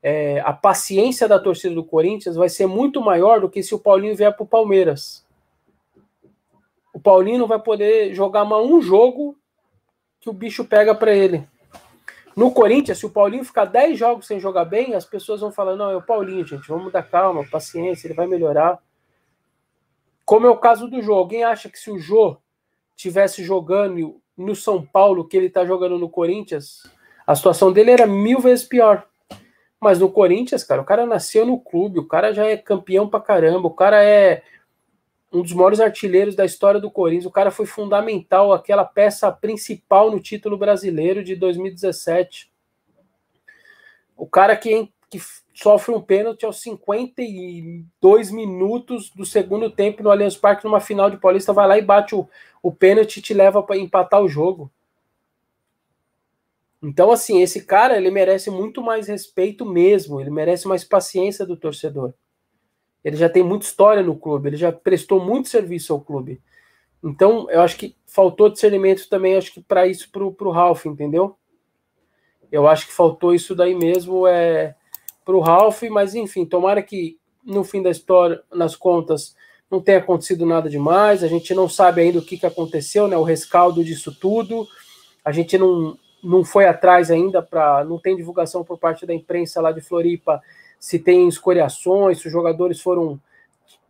[0.01, 3.79] é, a paciência da torcida do Corinthians vai ser muito maior do que se o
[3.79, 5.25] Paulinho vier para o Palmeiras.
[6.93, 9.35] O Paulinho não vai poder jogar mais um jogo
[10.21, 11.47] que o bicho pega para ele.
[12.35, 15.75] No Corinthians, se o Paulinho ficar 10 jogos sem jogar bem, as pessoas vão falar:
[15.75, 18.77] não, é o Paulinho, gente, vamos dar calma, paciência, ele vai melhorar.
[20.25, 21.13] Como é o caso do Jô.
[21.13, 22.37] Alguém acha que se o Jô
[22.95, 26.83] tivesse jogando no São Paulo, que ele está jogando no Corinthians,
[27.25, 29.07] a situação dele era mil vezes pior.
[29.79, 33.19] Mas no Corinthians, cara, o cara nasceu no clube, o cara já é campeão pra
[33.19, 34.41] caramba, o cara é
[35.31, 40.09] um dos maiores artilheiros da história do Corinthians, o cara foi fundamental, aquela peça principal
[40.09, 42.51] no título brasileiro de 2017.
[44.15, 45.19] O cara que, que
[45.55, 51.15] sofre um pênalti aos 52 minutos do segundo tempo no Allianz Parque, numa final de
[51.15, 52.27] Paulista, vai lá e bate o,
[52.61, 54.69] o pênalti e te leva para empatar o jogo.
[56.83, 61.55] Então, assim, esse cara ele merece muito mais respeito mesmo, ele merece mais paciência do
[61.55, 62.13] torcedor.
[63.01, 66.41] Ele já tem muita história no clube, ele já prestou muito serviço ao clube.
[67.01, 71.37] Então, eu acho que faltou discernimento também, acho que para isso pro, pro Ralph, entendeu?
[72.51, 74.75] Eu acho que faltou isso daí mesmo é
[75.25, 79.35] pro Ralph, mas enfim, tomara que no fim da história, nas contas,
[79.69, 81.23] não tenha acontecido nada demais.
[81.23, 83.17] A gente não sabe ainda o que, que aconteceu, né?
[83.17, 84.67] O rescaldo disso tudo.
[85.23, 87.83] A gente não, não foi atrás ainda para.
[87.83, 90.41] não tem divulgação por parte da imprensa lá de Floripa
[90.79, 93.19] se tem escoriações, se os jogadores foram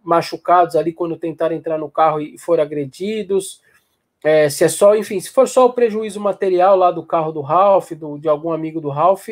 [0.02, 3.62] machucados ali quando tentaram entrar no carro e foram agredidos.
[4.24, 7.42] É, se é só, enfim, se for só o prejuízo material lá do carro do
[7.42, 9.28] Ralph, do, de algum amigo do Ralph,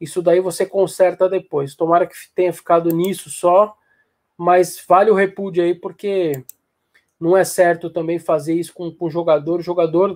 [0.00, 1.74] isso daí você conserta depois.
[1.74, 3.74] Tomara que tenha ficado nisso só,
[4.36, 6.42] mas vale o repúdio aí, porque
[7.20, 9.60] não é certo também fazer isso com, com o jogador.
[9.60, 10.12] O jogador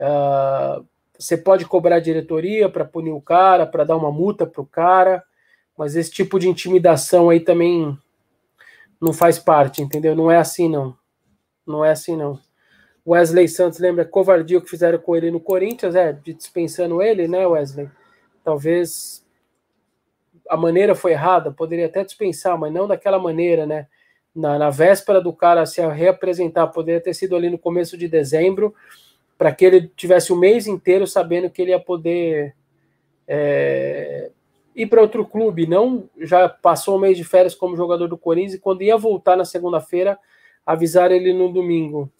[0.00, 0.84] uh,
[1.18, 4.66] você pode cobrar a diretoria para punir o cara, para dar uma multa para o
[4.66, 5.22] cara,
[5.76, 7.96] mas esse tipo de intimidação aí também
[9.00, 10.16] não faz parte, entendeu?
[10.16, 10.96] Não é assim, não.
[11.66, 12.40] Não é assim, não.
[13.06, 17.88] Wesley Santos lembra covardia que fizeram com ele no Corinthians, é, dispensando ele, né, Wesley?
[18.44, 19.24] Talvez
[20.48, 23.86] a maneira foi errada, poderia até dispensar, mas não daquela maneira, né?
[24.34, 28.74] Na, na véspera do cara se reapresentar, poderia ter sido ali no começo de dezembro,
[29.36, 32.54] para que ele tivesse o mês inteiro sabendo que ele ia poder
[33.26, 34.30] é,
[34.74, 35.66] ir para outro clube.
[35.66, 39.36] Não já passou o mês de férias como jogador do Corinthians e quando ia voltar
[39.36, 40.18] na segunda-feira,
[40.64, 42.10] avisar ele no domingo.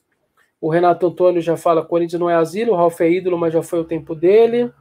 [0.60, 3.62] O Renato Antônio já fala: Corinthians não é asilo, o Ralf é ídolo, mas já
[3.62, 4.72] foi o tempo dele.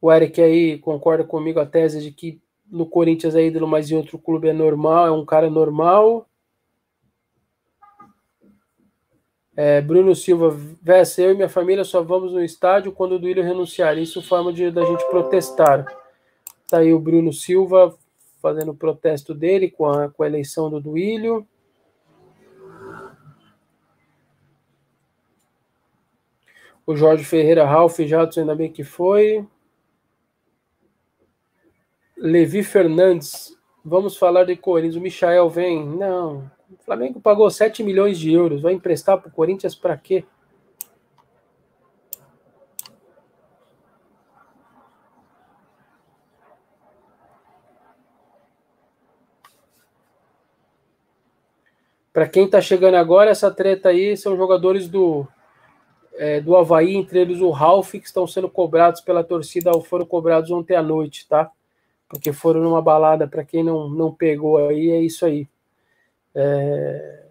[0.00, 3.96] O Eric aí concorda comigo a tese de que no Corinthians é ídolo, mas em
[3.96, 6.28] outro clube é normal, é um cara normal.
[9.56, 13.42] É, Bruno Silva, Vessa, eu e minha família só vamos no estádio quando o Duílio
[13.42, 13.98] renunciar.
[13.98, 15.84] Isso forma de da gente protestar.
[16.68, 17.96] Tá aí o Bruno Silva
[18.40, 21.44] fazendo o protesto dele com a, com a eleição do Duílio.
[26.86, 29.44] O Jorge Ferreira, Ralf Jadson, ainda bem que foi.
[32.20, 34.96] Levi Fernandes, vamos falar de Corinthians.
[34.96, 35.86] O Michael vem.
[35.86, 36.50] Não.
[36.68, 38.60] O Flamengo pagou 7 milhões de euros.
[38.60, 40.24] Vai emprestar para o Corinthians para quê?
[52.12, 55.24] Para quem está chegando agora, essa treta aí são jogadores do,
[56.14, 60.50] é, do Havaí, entre eles o Ralf, que estão sendo cobrados pela torcida, foram cobrados
[60.50, 61.48] ontem à noite, tá?
[62.08, 65.46] Porque foram numa balada, para quem não, não pegou aí, é isso aí.
[66.34, 67.24] É...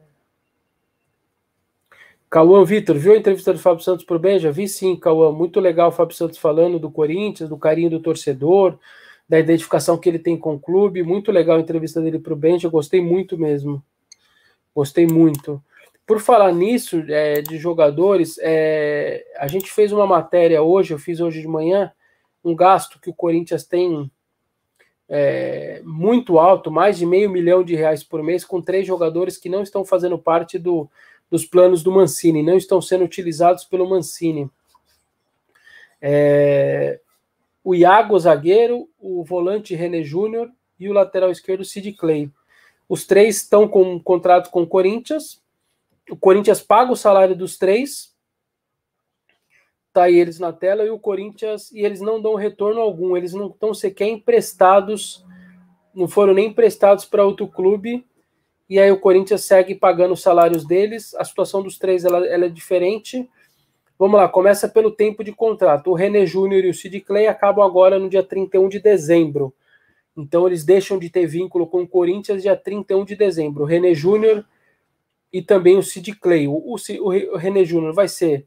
[2.30, 4.52] Cauã Vitor, viu a entrevista do Fábio Santos pro Benja?
[4.52, 8.78] Vi sim, Cauã, muito legal o Fábio Santos falando do Corinthians, do carinho do torcedor,
[9.28, 12.70] da identificação que ele tem com o clube, muito legal a entrevista dele pro Benja,
[12.70, 13.82] gostei muito mesmo,
[14.76, 15.64] gostei muito.
[16.06, 21.20] Por falar nisso, é, de jogadores, é, a gente fez uma matéria hoje, eu fiz
[21.20, 21.92] hoje de manhã,
[22.44, 24.10] um gasto que o Corinthians tem
[25.10, 29.50] é, muito alto, mais de meio milhão de reais por mês, com três jogadores que
[29.50, 30.90] não estão fazendo parte do,
[31.30, 34.50] dos planos do Mancini, não estão sendo utilizados pelo Mancini.
[36.02, 37.00] É,
[37.64, 42.32] o Iago, zagueiro, o volante René Júnior e o lateral esquerdo Sid Clay.
[42.88, 45.42] Os três estão com um contrato com o Corinthians.
[46.10, 48.16] O Corinthians paga o salário dos três
[49.98, 53.34] tá aí eles na tela e o Corinthians e eles não dão retorno algum, eles
[53.34, 55.26] não estão sequer emprestados,
[55.94, 58.06] não foram nem emprestados para outro clube.
[58.70, 61.16] E aí o Corinthians segue pagando os salários deles.
[61.16, 63.28] A situação dos três ela, ela é diferente.
[63.98, 65.90] Vamos lá, começa pelo tempo de contrato.
[65.90, 69.52] O René Júnior e o Sid Clay acabam agora no dia 31 de dezembro.
[70.16, 73.64] Então eles deixam de ter vínculo com o Corinthians dia 31 de dezembro.
[73.64, 74.46] O René Júnior
[75.34, 76.48] e também o Sid Clay.
[76.48, 78.46] O, o, o René Júnior vai ser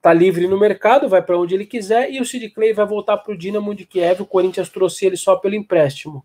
[0.00, 3.18] tá livre no mercado, vai para onde ele quiser, e o Sid Clay vai voltar
[3.18, 4.22] para o Dinamo de Kiev.
[4.22, 6.24] O Corinthians trouxe ele só pelo empréstimo.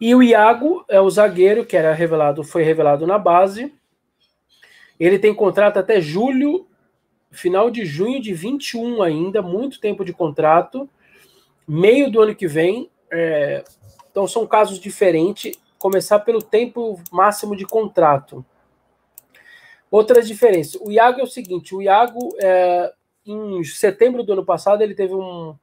[0.00, 3.74] E o Iago é o zagueiro que era revelado, foi revelado na base.
[4.98, 6.66] Ele tem contrato até julho,
[7.30, 10.88] final de junho de 21 ainda, muito tempo de contrato,
[11.66, 12.90] meio do ano que vem.
[13.10, 13.64] É,
[14.10, 15.58] então são casos diferentes.
[15.78, 18.44] Começar pelo tempo máximo de contrato.
[19.90, 20.80] Outras diferenças.
[20.80, 22.92] O Iago é o seguinte: o Iago, é,
[23.24, 25.54] em setembro do ano passado, ele teve um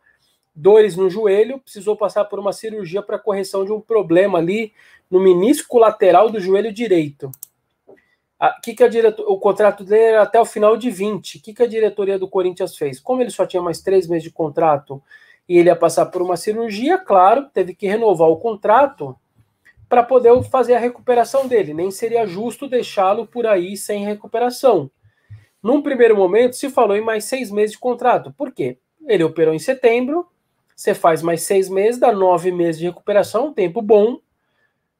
[0.56, 4.72] dores no joelho, precisou passar por uma cirurgia para correção de um problema ali
[5.12, 7.30] no menisco lateral do joelho direito.
[8.40, 11.38] A, que que a diretor, o contrato dele era até o final de 20.
[11.38, 13.00] O que, que a diretoria do Corinthians fez?
[13.00, 15.02] Como ele só tinha mais três meses de contrato
[15.48, 19.16] e ele ia passar por uma cirurgia, claro, teve que renovar o contrato
[19.88, 21.74] para poder fazer a recuperação dele.
[21.74, 24.90] Nem seria justo deixá-lo por aí sem recuperação.
[25.62, 28.34] Num primeiro momento, se falou em mais seis meses de contrato.
[28.38, 28.78] Por quê?
[29.08, 30.28] Ele operou em setembro,
[30.76, 34.20] você faz mais seis meses, dá nove meses de recuperação, um tempo bom.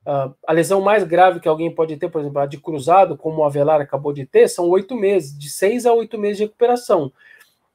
[0.08, 3.42] Uh, a lesão mais grave que alguém pode ter, por exemplo, a de cruzado, como
[3.42, 7.12] o Avelar acabou de ter, são oito meses, de seis a oito meses de recuperação.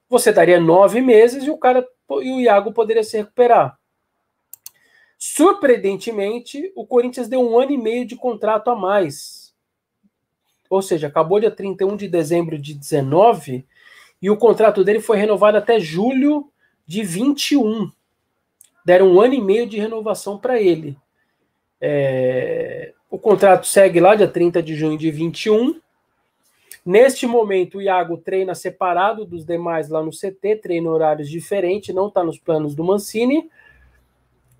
[0.08, 1.86] Você daria nove meses e o cara
[2.22, 3.78] e o Iago poderia se recuperar.
[5.22, 9.54] Surpreendentemente, o Corinthians deu um ano e meio de contrato a mais.
[10.70, 13.66] Ou seja, acabou dia 31 de dezembro de 19
[14.22, 16.50] e o contrato dele foi renovado até julho
[16.86, 17.92] de 21.
[18.82, 20.96] Deram um ano e meio de renovação para ele.
[21.78, 22.94] É...
[23.10, 25.78] O contrato segue lá dia 30 de junho de 21.
[26.82, 32.08] Neste momento, o Iago treina separado dos demais lá no CT, treina horários diferentes, não
[32.08, 33.50] está nos planos do Mancini.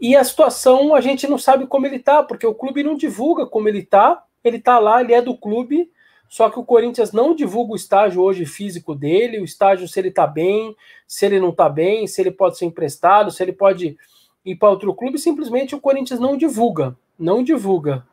[0.01, 3.45] E a situação a gente não sabe como ele tá, porque o clube não divulga
[3.47, 4.25] como ele tá.
[4.43, 5.91] Ele tá lá, ele é do clube,
[6.27, 10.11] só que o Corinthians não divulga o estágio hoje físico dele, o estágio se ele
[10.11, 10.75] tá bem,
[11.07, 13.99] se ele não tá bem, se ele pode ser emprestado, se ele pode
[14.45, 18.07] ir para outro clube, simplesmente o Corinthians não divulga, não divulga.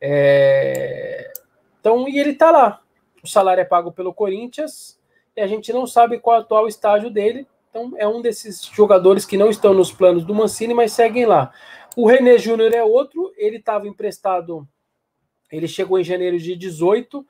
[0.00, 1.30] É...
[1.78, 2.80] Então, e ele tá lá.
[3.22, 4.98] O salário é pago pelo Corinthians
[5.36, 7.46] e a gente não sabe qual é o atual estágio dele.
[7.72, 11.50] Então, é um desses jogadores que não estão nos planos do Mancini, mas seguem lá.
[11.96, 14.68] O René Júnior é outro, ele estava emprestado,
[15.50, 17.24] ele chegou em janeiro de 18, uh,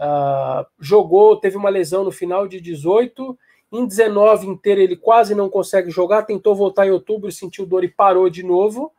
[0.00, 3.38] ah, jogou, teve uma lesão no final de 18,
[3.72, 7.88] em 19 inteiro ele quase não consegue jogar, tentou voltar em outubro, sentiu dor e
[7.88, 8.92] parou de novo.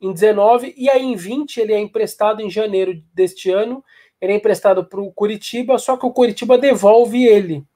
[0.00, 3.84] Em 19, e aí em 20 ele é emprestado em janeiro deste ano,
[4.18, 7.66] ele é emprestado para o Curitiba, só que o Curitiba devolve ele.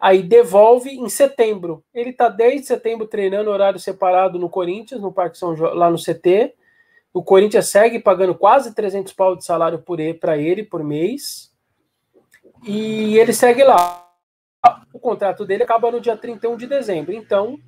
[0.00, 1.84] Aí devolve em setembro.
[1.92, 5.98] Ele está desde setembro treinando horário separado no Corinthians, no Parque São João, lá no
[5.98, 6.54] CT.
[7.12, 9.84] O Corinthians segue pagando quase 300 pau de salário
[10.18, 11.52] para ele por mês.
[12.64, 14.08] E ele segue lá.
[14.92, 17.12] O contrato dele acaba no dia 31 de dezembro.
[17.12, 17.58] Então,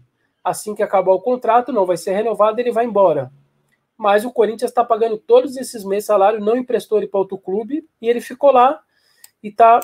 [0.43, 3.31] assim que acabar o contrato, não vai ser renovado, ele vai embora.
[3.97, 7.87] Mas o Corinthians está pagando todos esses meses salário, não emprestou ele para outro clube,
[8.01, 8.81] e ele ficou lá
[9.43, 9.81] e está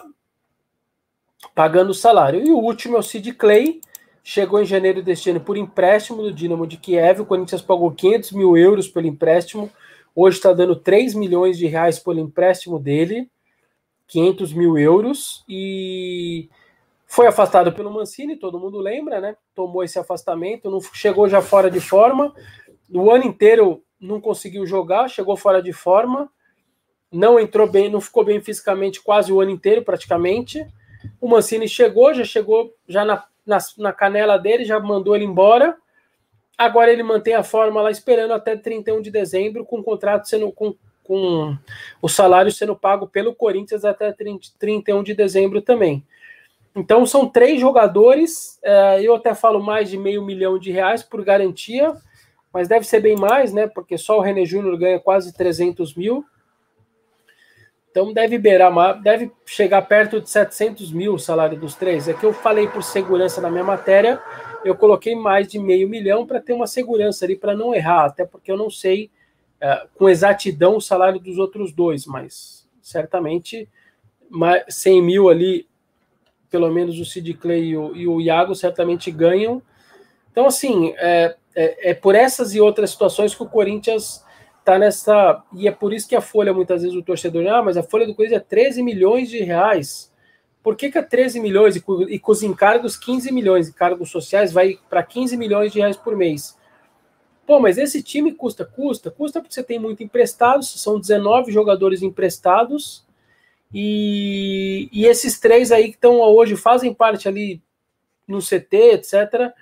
[1.54, 2.46] pagando o salário.
[2.46, 3.80] E o último é o Sid Clay,
[4.22, 7.22] chegou em janeiro deste ano por empréstimo do Dinamo de Kiev.
[7.22, 9.70] O Corinthians pagou 500 mil euros pelo empréstimo.
[10.14, 13.30] Hoje está dando 3 milhões de reais pelo empréstimo dele,
[14.08, 15.44] 500 mil euros.
[15.48, 16.48] E
[17.06, 19.36] foi afastado pelo Mancini, todo mundo lembra, né?
[19.54, 22.34] Tomou esse afastamento, não chegou já fora de forma.
[22.92, 26.30] O ano inteiro não conseguiu jogar, chegou fora de forma.
[27.10, 30.66] Não entrou bem, não ficou bem fisicamente quase o ano inteiro, praticamente.
[31.20, 35.76] O Mancini chegou, já chegou já na, na, na canela dele, já mandou ele embora.
[36.56, 40.50] Agora ele mantém a forma lá esperando até 31 de dezembro, com o contrato sendo
[40.50, 41.56] com, com
[42.02, 46.04] o salário sendo pago pelo Corinthians até 30, 31 de dezembro também.
[46.74, 51.24] Então são três jogadores, é, eu até falo mais de meio milhão de reais por
[51.24, 51.96] garantia,
[52.52, 53.66] mas deve ser bem mais, né?
[53.66, 56.24] Porque só o René Júnior ganha quase 300 mil.
[57.90, 62.08] Então deve beirar, deve chegar perto de 700 mil o salário dos três.
[62.08, 64.20] É que eu falei por segurança na minha matéria,
[64.64, 68.24] eu coloquei mais de meio milhão para ter uma segurança ali, para não errar, até
[68.24, 69.10] porque eu não sei
[69.60, 73.68] é, com exatidão o salário dos outros dois, mas certamente
[74.68, 75.66] 100 mil ali,
[76.50, 79.62] pelo menos o Sid Clay e o, e o Iago certamente ganham.
[80.30, 84.24] Então, assim, é, é, é por essas e outras situações que o Corinthians
[84.68, 85.42] tá nessa.
[85.54, 88.06] E é por isso que a folha, muitas vezes, o torcedor, ah, mas a folha
[88.06, 90.12] do Corinthians é 13 milhões de reais.
[90.62, 94.52] Por que, que é 13 milhões e e com os encargos 15 milhões, encargos sociais,
[94.52, 96.58] vai para 15 milhões de reais por mês?
[97.46, 102.02] Pô, mas esse time custa, custa, custa porque você tem muito emprestados, são 19 jogadores
[102.02, 103.06] emprestados,
[103.72, 107.62] e, e esses três aí que estão hoje fazem parte ali
[108.26, 109.54] no CT, etc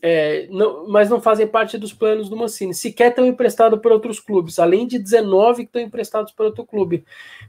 [0.00, 2.72] é, não, mas não fazem parte dos planos do Mancini.
[2.72, 7.04] Sequer estão emprestados por outros clubes, além de 19 que estão emprestados por outro clube.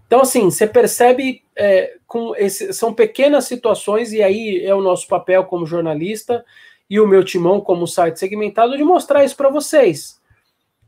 [0.08, 5.08] Então, assim, você percebe é, com esse, são pequenas situações, e aí é o nosso
[5.08, 6.44] papel como jornalista
[6.90, 10.20] e o meu timão como site segmentado de mostrar isso para vocês.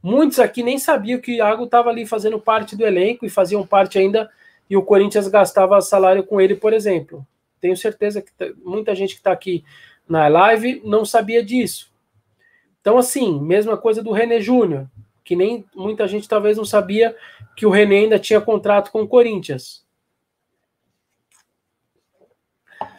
[0.02, 3.66] Muitos aqui nem sabiam que o Iago estava ali fazendo parte do elenco e faziam
[3.68, 4.28] parte ainda,
[4.68, 7.26] e o Corinthians gastava salário com ele, por exemplo.
[7.60, 8.32] Tenho certeza que
[8.64, 9.64] muita gente que está aqui
[10.08, 11.92] na live não sabia disso.
[12.82, 14.90] Então, assim, mesma coisa do René Júnior,
[15.24, 17.16] que nem muita gente talvez não sabia
[17.56, 19.86] que o René ainda tinha contrato com o Corinthians.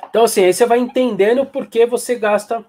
[0.09, 2.65] Então, assim, aí você vai entendendo por que você gasta.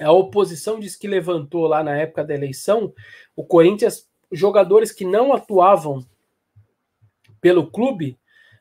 [0.00, 2.92] A oposição diz que levantou lá na época da eleição,
[3.34, 6.04] o Corinthians, jogadores que não atuavam
[7.40, 8.18] pelo clube,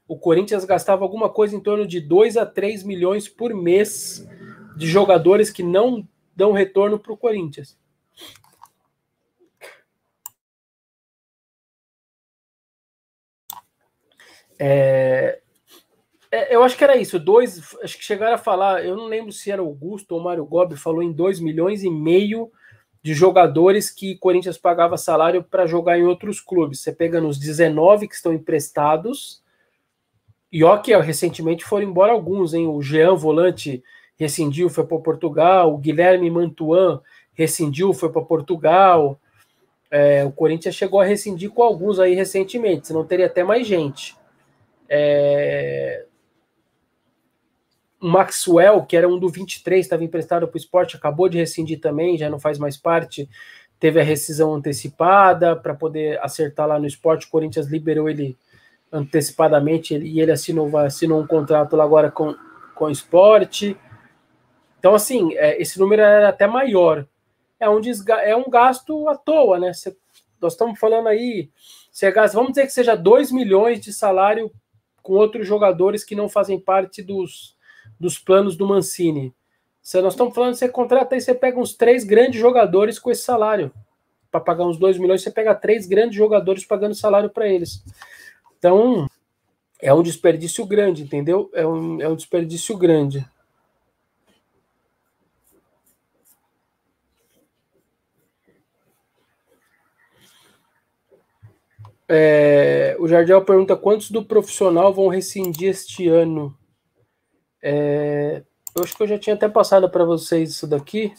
[0.08, 4.28] o Corinthians gastava alguma coisa em torno de 2 a 3 milhões por mês
[4.76, 7.78] de jogadores que não dão retorno para o Corinthians.
[14.60, 15.40] É,
[16.32, 17.20] é, eu acho que era isso.
[17.20, 18.86] Dois, acho que chegaram a falar.
[18.86, 22.52] Eu não lembro se era Augusto ou Mário Gobi falou em 2 milhões e meio
[23.02, 26.82] de jogadores que Corinthians pagava salário para jogar em outros clubes.
[26.82, 29.44] Você pega nos 19 que estão emprestados.
[30.52, 32.68] E ó, que recentemente foram embora alguns, hein?
[32.68, 33.84] O Jean Volante
[34.18, 35.74] rescindiu, foi para Portugal.
[35.74, 37.02] O Guilherme Mantuan
[37.34, 39.20] rescindiu, foi para Portugal.
[39.92, 44.16] É, o Corinthians chegou a rescindir com alguns aí recentemente, senão teria até mais gente.
[44.90, 46.06] É...
[48.02, 51.80] O Maxwell, que era um do 23, estava emprestado para o esporte, acabou de rescindir
[51.80, 53.30] também, já não faz mais parte.
[53.80, 57.28] Teve a rescisão antecipada para poder acertar lá no esporte.
[57.28, 58.38] O Corinthians liberou ele
[58.92, 62.36] antecipadamente e ele assinou, assinou um contrato lá agora com,
[62.74, 63.78] com o esporte.
[64.86, 67.08] Então, assim, é, esse número era até maior.
[67.60, 69.74] É um, desga é um gasto à toa, né?
[69.74, 69.98] Cê,
[70.40, 71.50] nós estamos falando aí,
[71.92, 74.52] Você gasta, vamos dizer que seja 2 milhões de salário
[75.02, 77.58] com outros jogadores que não fazem parte dos,
[78.00, 79.34] dos planos do Mancini.
[79.82, 83.24] Se nós estamos falando, você contrata aí, você pega uns três grandes jogadores com esse
[83.24, 83.74] salário.
[84.30, 87.84] Para pagar uns 2 milhões, você pega três grandes jogadores pagando salário para eles.
[88.60, 89.10] Então,
[89.82, 91.50] é um desperdício grande, entendeu?
[91.56, 93.26] É um, é um desperdício grande.
[102.08, 106.56] É, o Jardel pergunta quantos do profissional vão rescindir este ano.
[107.62, 108.44] É,
[108.76, 111.14] eu acho que eu já tinha até passado para vocês isso daqui,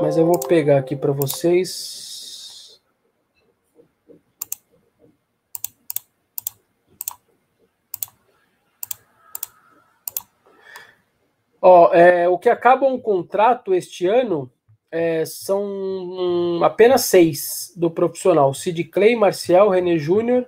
[0.00, 2.80] mas eu vou pegar aqui para vocês.
[11.62, 14.50] Ó, é, o que acaba um contrato este ano
[14.90, 20.46] é, são um, apenas seis do profissional: Sid Clay, Marcial, René Júnior,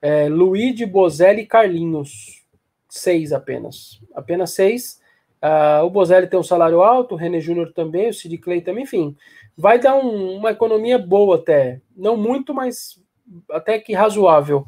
[0.00, 2.44] é, Luigi, Bozelli e Carlinhos.
[2.88, 4.00] Seis apenas.
[4.14, 5.02] Apenas seis.
[5.42, 8.84] Uh, o Bozelli tem um salário alto, o René Júnior também, o Sid Clay também,
[8.84, 9.14] enfim.
[9.56, 11.82] Vai dar um, uma economia boa até.
[11.94, 12.98] Não muito, mas
[13.50, 14.66] até que razoável.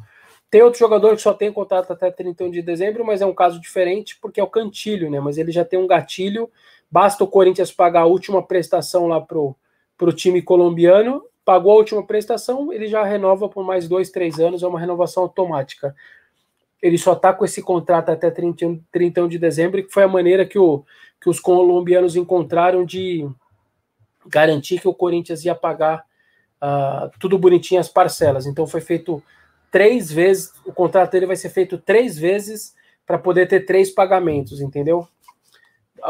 [0.50, 3.60] Tem outro jogador que só tem contrato até 31 de dezembro, mas é um caso
[3.60, 5.18] diferente porque é o Cantilho, né?
[5.18, 6.50] Mas ele já tem um gatilho
[6.90, 9.56] Basta o Corinthians pagar a última prestação lá pro,
[9.96, 14.62] pro time colombiano, pagou a última prestação, ele já renova por mais dois, três anos,
[14.62, 15.94] é uma renovação automática.
[16.82, 20.44] Ele só está com esse contrato até 31, 31 de dezembro, que foi a maneira
[20.44, 20.84] que, o,
[21.20, 23.28] que os colombianos encontraram de
[24.26, 26.04] garantir que o Corinthians ia pagar
[26.60, 28.46] uh, tudo bonitinho as parcelas.
[28.46, 29.22] Então foi feito
[29.70, 32.74] três vezes, o contrato dele vai ser feito três vezes
[33.06, 35.06] para poder ter três pagamentos, entendeu?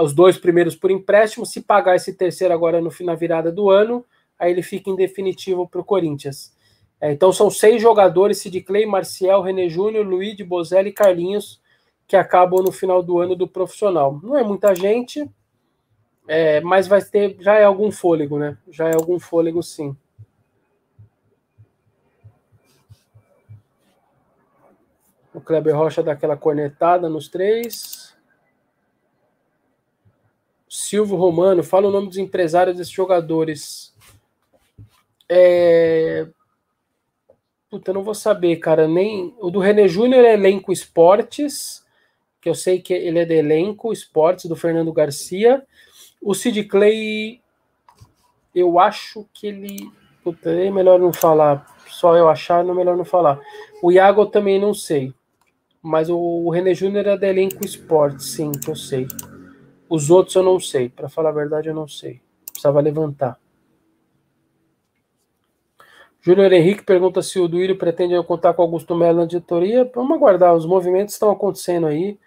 [0.01, 1.47] Os dois primeiros por empréstimo.
[1.47, 4.05] Se pagar esse terceiro agora no final virada do ano,
[4.39, 6.55] aí ele fica em definitivo para o Corinthians.
[7.01, 11.61] É, então são seis jogadores: Sid Clay, Marcial, René Júnior, Luiz, Bozelli e Carlinhos,
[12.07, 14.19] que acabam no final do ano do profissional.
[14.23, 15.29] Não é muita gente,
[16.27, 18.57] é, mas vai ter, já é algum fôlego, né?
[18.71, 19.97] Já é algum fôlego, sim.
[25.35, 27.96] O Kleber Rocha dá aquela cornetada nos três.
[30.77, 33.95] Silvio Romano, fala o nome dos empresários desses jogadores.
[35.27, 36.27] É...
[37.71, 38.87] Puta, eu não vou saber, cara.
[38.87, 41.83] Nem o do René Júnior é elenco esportes,
[42.43, 45.65] que eu sei que ele é de elenco esportes do Fernando Garcia.
[46.21, 47.41] O Sid Clay,
[48.55, 49.91] eu acho que ele.
[50.23, 51.75] Puta, é melhor não falar.
[51.89, 53.41] Só eu achar, não é melhor não falar.
[53.83, 55.15] O Iago eu também não sei.
[55.81, 59.09] Mas o René Júnior é de elenco esportes, sim, que eu sei.
[59.89, 60.89] Os outros eu não sei.
[60.89, 62.21] Para falar a verdade, eu não sei.
[62.47, 63.39] Precisava levantar.
[66.21, 69.89] Júnior Henrique pergunta se o Duílio pretende contar com Augusto Melo na diretoria.
[69.95, 72.19] Vamos aguardar, os movimentos estão acontecendo aí.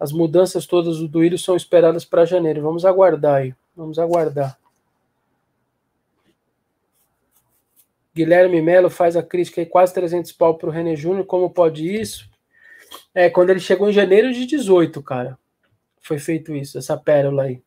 [0.00, 2.62] As mudanças todas do Duílio são esperadas para janeiro.
[2.62, 3.54] Vamos aguardar aí.
[3.76, 4.58] Vamos aguardar.
[8.14, 11.26] Guilherme Melo faz a crítica aí, quase 300 pau para o René Júnior.
[11.26, 12.30] Como pode isso?
[13.14, 15.38] É, quando ele chegou em janeiro de 18, cara
[16.04, 17.62] foi feito isso, essa pérola aí.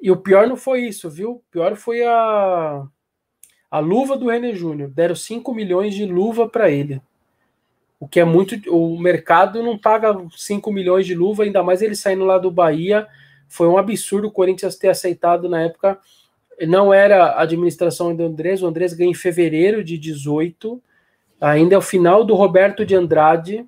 [0.00, 1.32] E o pior não foi isso, viu?
[1.32, 2.86] O pior foi a,
[3.70, 4.90] a luva do René Júnior.
[4.90, 7.02] Deram 5 milhões de luva para ele.
[7.98, 8.54] O que é muito.
[8.70, 13.08] O mercado não paga 5 milhões de luva, ainda mais ele saindo lá do Bahia.
[13.48, 15.98] Foi um absurdo o Corinthians ter aceitado na época.
[16.60, 20.80] Não era a administração do Andrés, o Andrés ganha em fevereiro de 18.
[21.40, 23.66] Ainda é o final do Roberto de Andrade,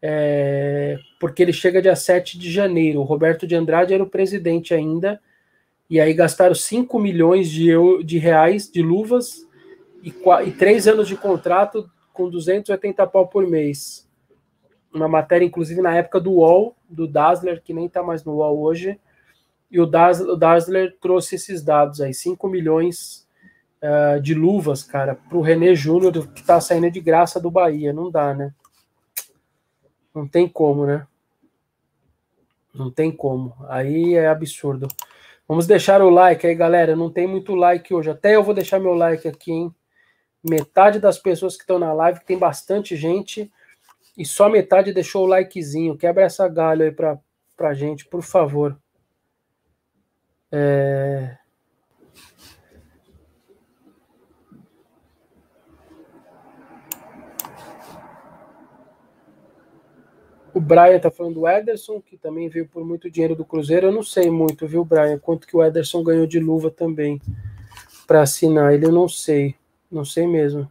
[0.00, 3.00] é, porque ele chega dia 7 de janeiro.
[3.00, 5.20] O Roberto de Andrade era o presidente ainda,
[5.90, 7.70] e aí gastaram 5 milhões de,
[8.04, 9.46] de reais de luvas
[10.02, 10.12] e,
[10.46, 14.08] e três anos de contrato com 280 pau por mês.
[14.92, 18.60] Uma matéria, inclusive, na época do UOL, do Dassler, que nem está mais no UOL
[18.60, 18.98] hoje,
[19.70, 23.26] e o Dassler, o Dassler trouxe esses dados aí, 5 milhões
[23.82, 27.92] uh, de luvas, cara, para o René Júnior, que está saindo de graça do Bahia.
[27.92, 28.52] Não dá, né?
[30.18, 31.06] Não tem como, né?
[32.74, 33.54] Não tem como.
[33.68, 34.88] Aí é absurdo.
[35.46, 36.96] Vamos deixar o like aí, galera.
[36.96, 38.10] Não tem muito like hoje.
[38.10, 39.74] Até eu vou deixar meu like aqui, hein?
[40.42, 43.48] Metade das pessoas que estão na live, que tem bastante gente,
[44.16, 45.96] e só metade deixou o likezinho.
[45.96, 47.16] Quebra essa galho aí pra,
[47.56, 48.76] pra gente, por favor.
[50.50, 51.38] É...
[60.58, 63.86] O Brian tá falando do Ederson, que também veio por muito dinheiro do Cruzeiro.
[63.86, 65.16] Eu não sei muito, viu, Brian?
[65.16, 67.22] Quanto que o Ederson ganhou de luva também
[68.08, 68.74] para assinar.
[68.74, 69.54] Ele eu não sei.
[69.88, 70.68] Não sei mesmo.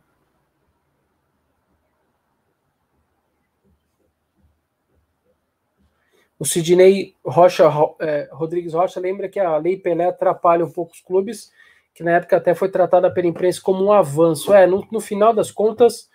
[6.38, 7.63] O Sidney Rocha,
[8.01, 11.49] é, Rodrigues Rocha lembra que a Lei Pelé atrapalha um pouco os clubes,
[11.95, 14.53] que na época até foi tratada pela imprensa como um avanço.
[14.53, 16.09] É, no, no final das contas,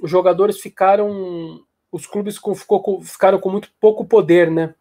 [0.00, 1.64] os jogadores ficaram.
[1.92, 4.74] Os clubes com, ficou, ficaram com muito pouco poder, né?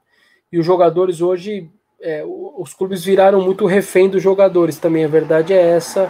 [0.51, 1.69] E os jogadores hoje.
[2.03, 5.05] É, os clubes viraram muito refém dos jogadores também.
[5.05, 6.09] A verdade é essa.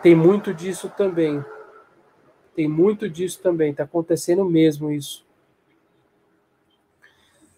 [0.00, 1.44] Tem muito disso também.
[2.54, 3.74] Tem muito disso também.
[3.74, 5.24] Tá acontecendo mesmo isso.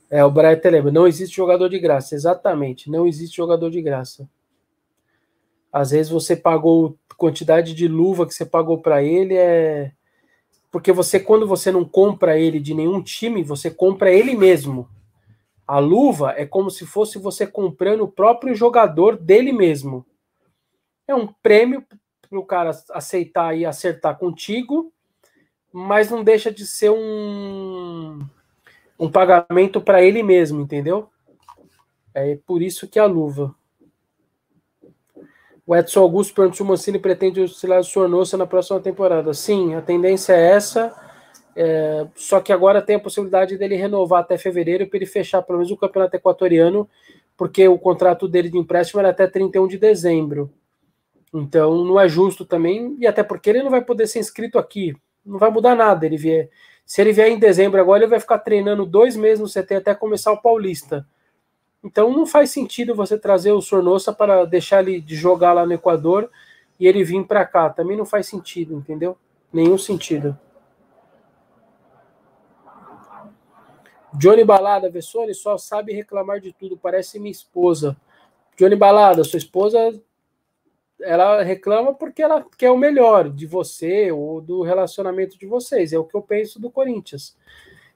[0.08, 2.14] É, o Brian lembra, não existe jogador de graça.
[2.14, 4.28] Exatamente, não existe jogador de graça.
[5.72, 9.92] Às vezes você pagou quantidade de luva que você pagou para ele é
[10.76, 14.86] porque você quando você não compra ele de nenhum time, você compra ele mesmo.
[15.66, 20.04] A luva é como se fosse você comprando o próprio jogador dele mesmo.
[21.08, 21.82] É um prêmio
[22.28, 24.92] para o cara aceitar e acertar contigo,
[25.72, 28.20] mas não deixa de ser um
[29.00, 31.08] um pagamento para ele mesmo, entendeu?
[32.12, 33.54] É por isso que a luva.
[35.66, 39.34] O Edson Augusto perguntou se o Mancini pretende oscilar o Sornosa na próxima temporada.
[39.34, 40.94] Sim, a tendência é essa.
[41.56, 45.58] É, só que agora tem a possibilidade dele renovar até fevereiro para ele fechar pelo
[45.58, 46.88] menos o campeonato equatoriano,
[47.36, 50.52] porque o contrato dele de empréstimo era até 31 de dezembro.
[51.34, 54.94] Então não é justo também, e até porque ele não vai poder ser inscrito aqui.
[55.24, 56.48] Não vai mudar nada ele vier
[56.86, 59.94] se ele vier em dezembro agora, ele vai ficar treinando dois meses no CT até
[59.94, 61.04] começar o Paulista.
[61.86, 65.72] Então não faz sentido você trazer o Sornosa para deixar ele de jogar lá no
[65.72, 66.28] Equador
[66.80, 67.70] e ele vir para cá.
[67.70, 69.16] Também não faz sentido, entendeu?
[69.52, 70.36] Nenhum sentido.
[74.14, 77.96] Johnny Balada, Vessone só sabe reclamar de tudo, parece minha esposa.
[78.56, 79.78] Johnny Balada, sua esposa
[81.00, 85.92] ela reclama porque ela quer o melhor de você ou do relacionamento de vocês.
[85.92, 87.36] É o que eu penso do Corinthians.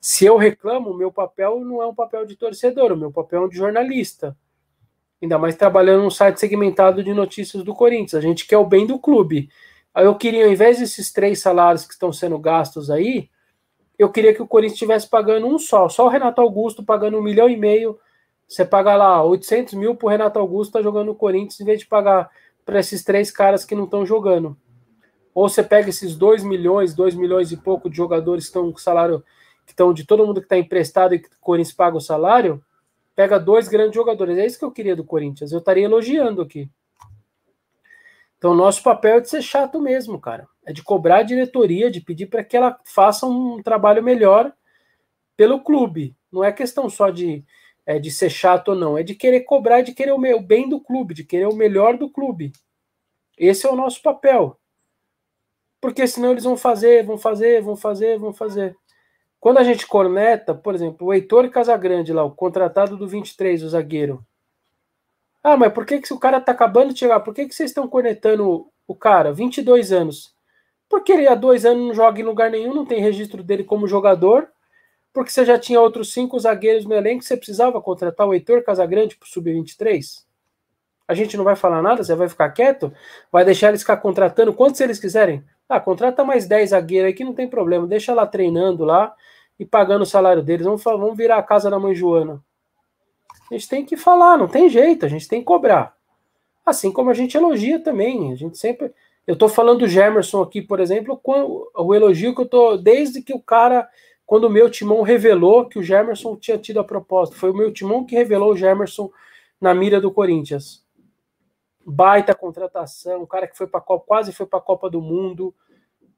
[0.01, 3.43] Se eu reclamo, o meu papel não é um papel de torcedor, o meu papel
[3.43, 4.35] é um de jornalista.
[5.21, 8.15] Ainda mais trabalhando num site segmentado de notícias do Corinthians.
[8.15, 9.51] A gente quer o bem do clube.
[9.95, 13.29] Aí eu queria, ao invés desses três salários que estão sendo gastos aí,
[13.99, 15.91] eu queria que o Corinthians estivesse pagando um só.
[15.91, 17.99] Só o Renato Augusto pagando um milhão e meio.
[18.49, 21.81] Você paga lá 800 mil para o Renato Augusto tá jogando no Corinthians, em vez
[21.81, 22.31] de pagar
[22.65, 24.57] para esses três caras que não estão jogando.
[25.35, 28.79] Ou você pega esses 2 milhões, 2 milhões e pouco de jogadores que estão com
[28.79, 29.23] salário,
[29.71, 32.63] que estão de todo mundo que está emprestado e que o Corinthians paga o salário,
[33.15, 34.37] pega dois grandes jogadores.
[34.37, 35.53] É isso que eu queria do Corinthians.
[35.53, 36.69] Eu estaria elogiando aqui.
[38.37, 40.49] Então, nosso papel é de ser chato mesmo, cara.
[40.67, 44.53] É de cobrar a diretoria, de pedir para que ela faça um trabalho melhor
[45.37, 46.17] pelo clube.
[46.33, 47.45] Não é questão só de
[47.87, 50.43] é de ser chato ou não, é de querer cobrar, de querer o, meu, o
[50.43, 52.53] bem do clube, de querer o melhor do clube.
[53.37, 54.61] Esse é o nosso papel.
[55.81, 58.77] Porque senão eles vão fazer, vão fazer, vão fazer, vão fazer.
[59.41, 63.69] Quando a gente corneta, por exemplo, o Heitor Casagrande lá, o contratado do 23, o
[63.71, 64.25] zagueiro.
[65.43, 67.71] Ah, mas por que, que o cara tá acabando de chegar, por que, que vocês
[67.71, 69.33] estão cornetando o cara?
[69.33, 70.35] 22 anos.
[70.89, 73.89] Porque ele há dois anos não joga em lugar nenhum, não tem registro dele como
[73.89, 74.51] jogador
[75.13, 79.17] porque você já tinha outros cinco zagueiros no elenco, você precisava contratar o Heitor Casagrande
[79.17, 80.25] para o Sub-23?
[81.09, 82.93] A gente não vai falar nada, você vai ficar quieto?
[83.33, 85.45] Vai deixar eles ficar contratando quantos eles quiserem?
[85.71, 89.15] Ah, contrata mais 10 zagueiros aí que não tem problema, deixa lá treinando lá
[89.57, 90.67] e pagando o salário deles.
[90.67, 92.43] Vamos, vamos virar a casa da mãe Joana.
[93.49, 95.95] A gente tem que falar, não tem jeito, a gente tem que cobrar.
[96.67, 98.93] Assim como a gente elogia também, a gente sempre.
[99.25, 102.77] Eu tô falando do Gemerson aqui, por exemplo, o elogio que eu tô.
[102.77, 103.89] Desde que o cara
[104.27, 107.35] quando o meu timão revelou que o Gemerson tinha tido a proposta.
[107.35, 109.11] Foi o meu timão que revelou o Gemerson
[109.61, 110.85] na mira do Corinthians.
[111.91, 115.55] Baita contratação, um cara que foi para quase foi para a Copa do Mundo,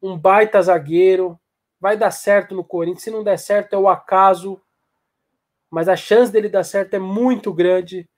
[0.03, 1.39] um baita zagueiro,
[1.81, 3.05] vai dar certo no Corinthians.
[3.05, 4.61] Se não der certo é o acaso,
[5.71, 8.09] mas a chance dele dar certo é muito grande.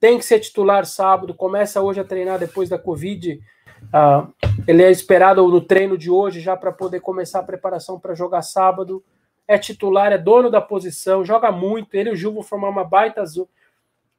[0.00, 3.40] Tem que ser titular sábado, começa hoje a treinar depois da Covid.
[3.84, 4.34] Uh,
[4.66, 8.42] ele é esperado no treino de hoje já para poder começar a preparação para jogar
[8.42, 9.04] sábado
[9.48, 11.94] é titular, é dono da posição, joga muito.
[11.94, 13.48] Ele e o Gil vão formar uma baita azul.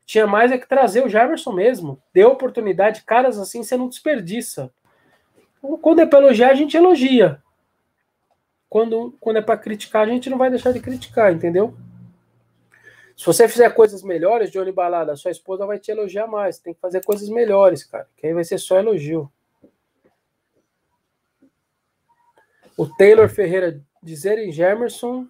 [0.07, 2.01] Tinha mais é que trazer o Jefferson mesmo.
[2.13, 4.71] Deu oportunidade, caras assim você não desperdiça.
[5.81, 7.43] Quando é para elogiar, a gente elogia.
[8.69, 11.75] Quando, quando é para criticar, a gente não vai deixar de criticar, entendeu?
[13.17, 16.57] Se você fizer coisas melhores, Johnny Balada, sua esposa vai te elogiar mais.
[16.57, 18.07] Tem que fazer coisas melhores, cara.
[18.15, 19.29] Que aí vai ser só elogio.
[22.77, 25.27] O Taylor Ferreira dizer em Gemerson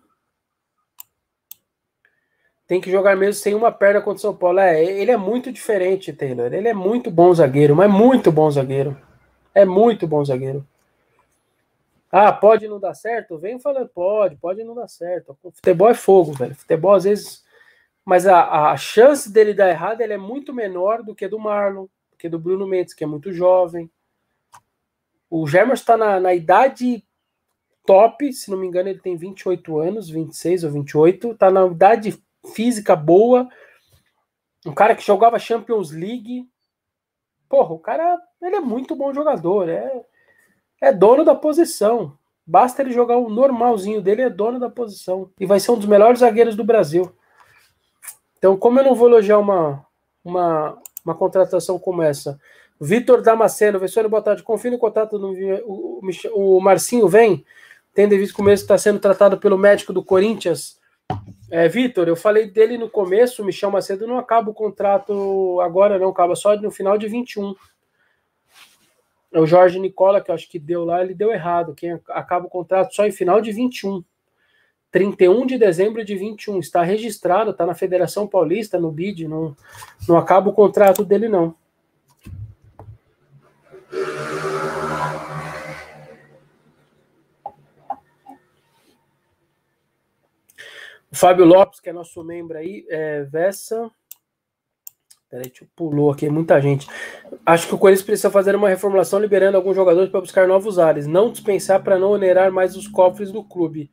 [2.68, 4.60] tem que jogar mesmo sem uma perna contra o São Paulo.
[4.60, 6.54] É, ele é muito diferente, Taylor.
[6.54, 8.98] Ele é muito bom zagueiro, mas muito bom zagueiro.
[9.56, 10.68] É muito bom zagueiro.
[12.12, 13.38] Ah, pode não dar certo?
[13.38, 15.38] Vem falando, pode, pode não dar certo.
[15.42, 16.56] O futebol é fogo, velho.
[16.56, 17.46] Futebol às vezes.
[18.04, 21.84] Mas a, a chance dele dar errado é muito menor do que a do Marlon,
[21.84, 23.90] do que do Bruno Mendes, que é muito jovem.
[25.30, 27.04] O Germers está na, na idade
[27.86, 32.22] top, se não me engano, ele tem 28 anos, 26 ou 28, tá na idade
[32.54, 33.48] física boa.
[34.66, 36.48] Um cara que jogava Champions League.
[37.50, 40.04] Porra, o cara, ele é muito bom jogador, é
[40.82, 42.18] é dono da posição.
[42.46, 45.30] Basta ele jogar o normalzinho dele, é dono da posição.
[45.40, 47.12] E vai ser um dos melhores zagueiros do Brasil.
[48.38, 49.86] Então, como eu não vou elogiar uma,
[50.24, 52.40] uma, uma contratação como essa?
[52.80, 54.44] Vitor Damasceno, Vessone, boa tarde.
[54.44, 55.34] Confie no contato do
[55.66, 56.00] o,
[56.36, 57.44] o Marcinho vem,
[57.94, 60.80] tendo visto que o mesmo está sendo tratado pelo médico do Corinthians.
[61.50, 66.10] É, Vitor, eu falei dele no começo, Michel Macedo não acaba o contrato agora, não,
[66.10, 67.56] acaba só no final de 21.
[69.32, 71.74] O Jorge Nicola, que eu acho que deu lá, ele deu errado.
[71.76, 74.04] Quem acaba o contrato só em final de 21.
[74.92, 76.60] 31 de dezembro de 21.
[76.60, 79.28] Está registrado, está na Federação Paulista, no BID.
[79.28, 79.56] Não,
[80.08, 81.54] não acaba o contrato dele, não.
[91.12, 93.90] O Fábio Lopes, que é nosso membro aí, é, Vessa.
[95.30, 96.88] Peraí, eu pulou aqui, muita gente.
[97.46, 101.06] Acho que o Corinthians precisa fazer uma reformulação liberando alguns jogadores para buscar novos ares,
[101.06, 103.92] não dispensar para não onerar mais os cofres do clube.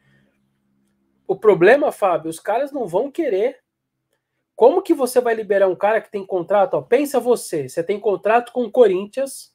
[1.26, 3.58] O problema, Fábio, os caras não vão querer.
[4.54, 6.74] Como que você vai liberar um cara que tem contrato?
[6.74, 9.52] Ó, pensa você, você tem contrato com o Corinthians,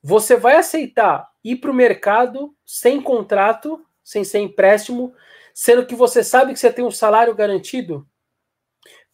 [0.00, 5.12] você vai aceitar ir para o mercado sem contrato, sem ser empréstimo,
[5.54, 8.08] sendo que você sabe que você tem um salário garantido?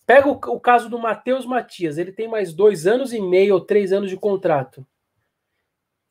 [0.07, 3.61] Pega o, o caso do Matheus Matias, ele tem mais dois anos e meio ou
[3.61, 4.87] três anos de contrato.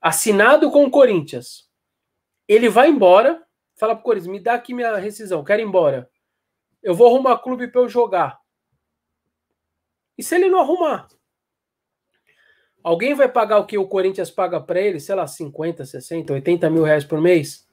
[0.02, 1.70] Assinado com o Corinthians.
[2.48, 3.42] Ele vai embora,
[3.76, 6.10] fala pro Corinthians, me dá aqui minha rescisão, quero ir embora.
[6.84, 8.40] Eu vou arrumar clube para eu jogar.
[10.18, 11.08] E se ele não arrumar?
[12.84, 15.00] Alguém vai pagar o que o Corinthians paga para ele?
[15.00, 17.65] Sei lá, 50, 60, 80 mil reais por mês?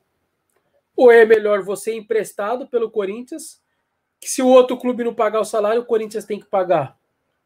[0.97, 3.63] Ou é melhor você emprestado pelo Corinthians
[4.23, 6.97] que se o outro clube não pagar o salário, o Corinthians tem que pagar.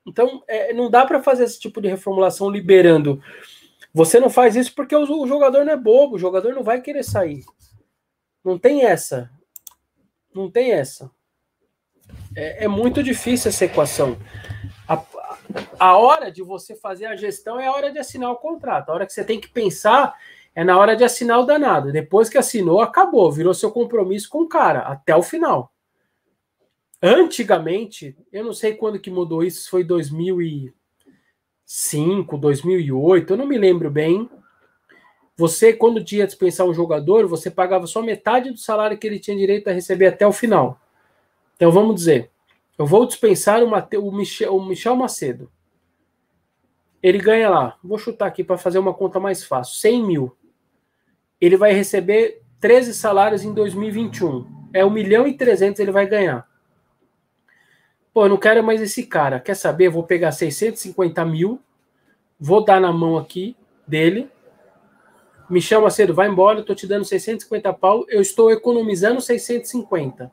[0.06, 3.18] Então, é, não dá para fazer esse tipo de reformulação liberando.
[3.94, 6.82] Você não faz isso porque o, o, jogador não é bobo, o jogador não vai
[6.82, 7.46] querer sair.
[8.44, 9.30] Não tem essa.
[10.34, 11.10] Não tem essa.
[12.36, 14.18] É, é muito difícil essa equação.
[14.86, 15.02] A,
[15.78, 18.90] a hora de você fazer a gestão é a hora de assinar o contrato.
[18.90, 20.14] A hora que você tem que pensar
[20.56, 21.92] é na hora de assinar o danado.
[21.92, 23.30] Depois que assinou, acabou.
[23.30, 25.70] Virou seu compromisso com o cara, até o final.
[27.02, 33.90] Antigamente, eu não sei quando que mudou isso, foi 2005, 2008, eu não me lembro
[33.90, 34.30] bem.
[35.36, 39.36] Você, quando tinha dispensar um jogador, você pagava só metade do salário que ele tinha
[39.36, 40.80] direito a receber até o final.
[41.56, 42.30] Então vamos dizer,
[42.78, 45.52] eu vou dispensar o, Mate, o, Michel, o Michel Macedo.
[47.02, 50.34] Ele ganha lá, vou chutar aqui para fazer uma conta mais fácil, 100 mil.
[51.46, 54.44] Ele vai receber 13 salários em 2021.
[54.74, 56.44] É 1 milhão e 300 ele vai ganhar.
[58.12, 59.38] Pô, eu não quero mais esse cara.
[59.38, 59.86] Quer saber?
[59.86, 61.60] Eu vou pegar 650 mil,
[62.40, 64.28] vou dar na mão aqui dele.
[65.48, 70.32] Me chama cedo, vai embora, eu tô te dando 650 pau, eu estou economizando 650.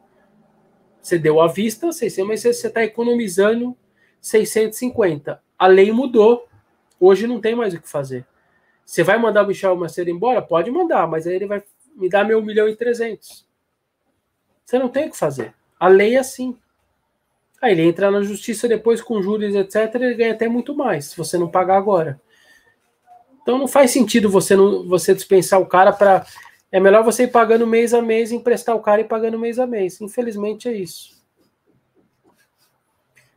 [0.99, 3.78] Você deu à vista 600, mas você está economizando
[4.20, 5.39] 650.
[5.59, 6.47] A lei mudou.
[6.99, 8.26] Hoje não tem mais o que fazer.
[8.86, 10.42] Você vai mandar o Michel Macedo embora?
[10.42, 11.64] Pode mandar, mas aí ele vai
[11.96, 13.46] me dar meu 1 milhão e 300.
[14.66, 15.54] Você não tem o que fazer.
[15.80, 16.58] A lei é assim.
[17.62, 19.96] Aí ele entra na justiça depois com juros, etc.
[19.96, 22.20] Ele ganha até muito mais, se você não pagar agora.
[23.42, 26.26] Então não faz sentido você não você dispensar o cara para.
[26.72, 29.68] É melhor você ir pagando mês a mês, emprestar o cara e pagando mês a
[29.68, 30.02] mês.
[30.02, 31.22] Infelizmente é isso.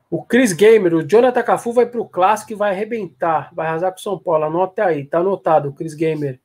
[0.08, 3.90] O Chris Gamer, o Jonathan Cafu vai para o clássico e vai arrebentar, vai arrasar
[3.90, 4.44] com o São Paulo.
[4.44, 6.40] Anota aí, tá anotado, o Chris Gamer.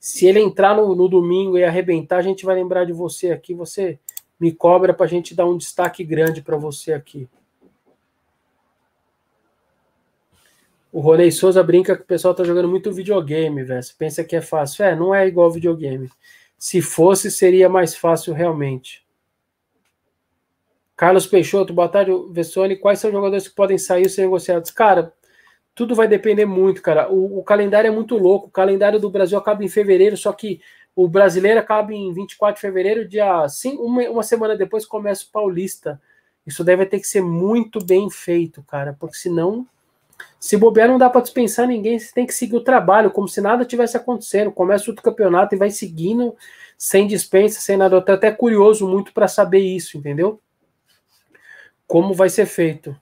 [0.00, 3.54] Se ele entrar no, no domingo e arrebentar, a gente vai lembrar de você aqui.
[3.54, 3.98] Você
[4.38, 7.28] me cobra para a gente dar um destaque grande para você aqui.
[10.92, 13.82] O Ronei Souza brinca que o pessoal tá jogando muito videogame, velho.
[13.82, 14.84] Você pensa que é fácil.
[14.84, 16.10] É, não é igual videogame.
[16.58, 19.05] Se fosse, seria mais fácil realmente.
[20.96, 22.76] Carlos Peixoto, boa tarde, Vessone.
[22.76, 24.70] Quais são os jogadores que podem sair ou ser negociados?
[24.70, 25.12] Cara,
[25.74, 27.12] tudo vai depender muito, cara.
[27.12, 28.48] O, o, calendário é muito louco.
[28.48, 30.60] O calendário do Brasil acaba em fevereiro, só que
[30.94, 35.30] o brasileiro acaba em 24 de fevereiro, dia 5, uma, uma semana depois começa o
[35.30, 36.00] Paulista.
[36.46, 39.66] Isso deve ter que ser muito bem feito, cara, porque senão
[40.40, 43.40] Se bobear, não dá para dispensar ninguém, você tem que seguir o trabalho, como se
[43.40, 44.52] nada tivesse acontecendo.
[44.52, 46.34] Começa outro campeonato e vai seguindo,
[46.78, 47.96] sem dispensa, sem nada.
[47.96, 50.40] Eu tô até curioso muito para saber isso, entendeu?
[51.86, 52.98] Como vai ser feito.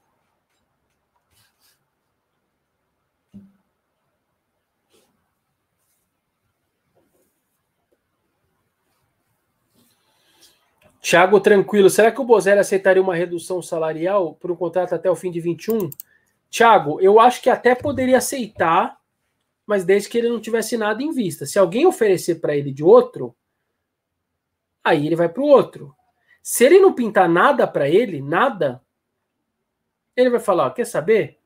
[11.05, 15.15] Thiago Tranquilo, será que o Bozelli aceitaria uma redução salarial por um contrato até o
[15.15, 15.91] fim de 21?
[16.51, 18.99] Thiago, eu acho que até poderia aceitar,
[19.67, 21.45] mas desde que ele não tivesse nada em vista.
[21.45, 23.37] Se alguém oferecer para ele de outro,
[24.83, 25.95] aí ele vai para o outro.
[26.45, 28.83] Se ele não pintar nada para ele, nada,
[30.15, 31.39] ele vai falar: quer saber?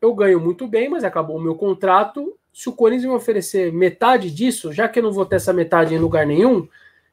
[0.00, 2.36] Eu ganho muito bem, mas acabou o meu contrato.
[2.52, 5.94] Se o Corinthians me oferecer metade disso, já que eu não vou ter essa metade
[5.94, 6.66] em lugar nenhum,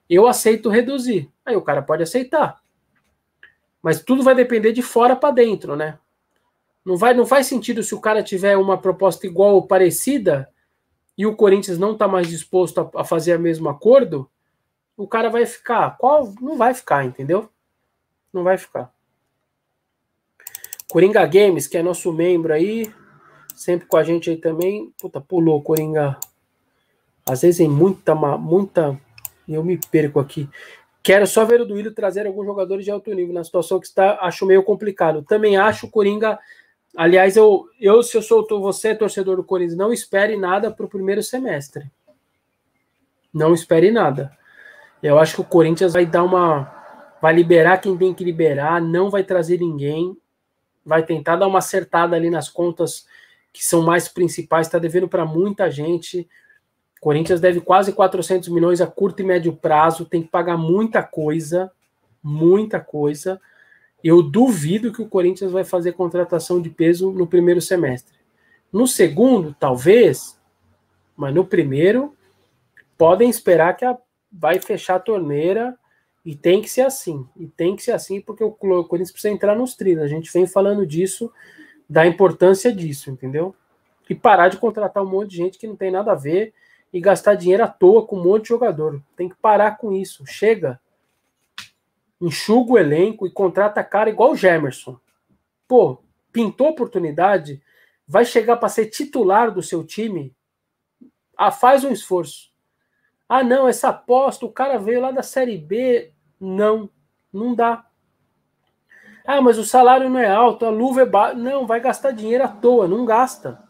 [0.10, 1.30] eu aceito reduzir.
[1.46, 2.60] Aí o cara pode aceitar.
[3.80, 6.00] Mas tudo vai depender de fora para dentro, né?
[6.84, 10.50] Não, vai, não faz sentido se o cara tiver uma proposta igual ou parecida
[11.16, 14.28] e o Corinthians não está mais disposto a, a, fazer o mesmo acordo,
[14.98, 15.96] o cara vai ficar.
[15.98, 16.34] Qual?
[16.42, 17.50] Não vai ficar, entendeu?
[18.34, 18.92] Não vai ficar.
[20.90, 22.92] Coringa Games, que é nosso membro aí,
[23.56, 24.92] sempre com a gente aí também.
[25.00, 26.18] Puta, pulou, Coringa.
[27.26, 29.00] Às vezes tem muita, muita
[29.48, 30.50] eu me perco aqui.
[31.04, 34.18] Quero só ver o Duílio trazer alguns jogadores de alto nível na situação que está,
[34.22, 35.22] acho meio complicado.
[35.22, 36.40] Também acho Coringa.
[36.96, 40.90] Aliás, eu, eu se eu sou você, torcedor do Corinthians, não espere nada para o
[40.90, 41.92] primeiro semestre.
[43.34, 44.36] Não espere nada.
[45.02, 46.74] Eu acho que o Corinthians vai dar uma.
[47.22, 50.16] Vai liberar quem tem que liberar, não vai trazer ninguém,
[50.86, 53.08] vai tentar dar uma acertada ali nas contas
[53.52, 56.30] que são mais principais, está devendo para muita gente.
[57.02, 61.72] Corinthians deve quase 400 milhões a curto e médio prazo, tem que pagar muita coisa,
[62.22, 63.42] muita coisa.
[64.04, 68.16] Eu duvido que o Corinthians vai fazer contratação de peso no primeiro semestre.
[68.72, 70.40] No segundo, talvez,
[71.16, 72.16] mas no primeiro,
[72.98, 73.98] podem esperar que a,
[74.32, 75.78] vai fechar a torneira
[76.26, 77.28] e tem que ser assim.
[77.36, 80.04] E tem que ser assim porque o Corinthians precisa entrar nos trilhos.
[80.04, 81.32] A gente vem falando disso,
[81.90, 83.56] da importância disso, entendeu?
[84.10, 86.54] E parar de contratar um monte de gente que não tem nada a ver
[86.92, 89.02] e gastar dinheiro à toa com um monte de jogador.
[89.16, 90.26] Tem que parar com isso.
[90.26, 90.80] Chega.
[92.20, 95.00] Enxuga o elenco e contrata cara igual o Gemerson.
[95.68, 96.02] Pô,
[96.32, 97.62] pintou oportunidade,
[98.08, 100.36] vai chegar para ser titular do seu time.
[101.38, 102.47] Ah, faz um esforço.
[103.30, 106.12] Ah, não, essa aposta, o cara veio lá da Série B.
[106.40, 106.90] Não,
[107.32, 107.86] não dá.
[109.26, 111.36] Ah, mas o salário não é alto, a luva é baixa.
[111.36, 113.62] Não, vai gastar dinheiro à toa, não gasta.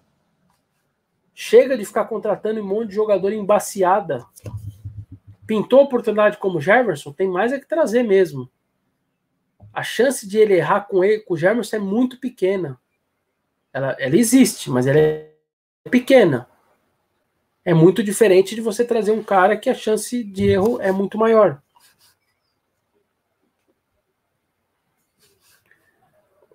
[1.33, 4.23] Chega de ficar contratando um monte de jogador embaciada.
[5.47, 8.49] Pintou oportunidade como Jefferson, tem mais é que trazer mesmo.
[9.73, 12.79] A chance de ele errar com, ele, com o Jefferson é muito pequena.
[13.73, 15.31] Ela, ela existe, mas ela é
[15.89, 16.47] pequena.
[17.67, 21.17] É muito diferente de você trazer um cara que a chance de erro é muito
[21.17, 21.61] maior.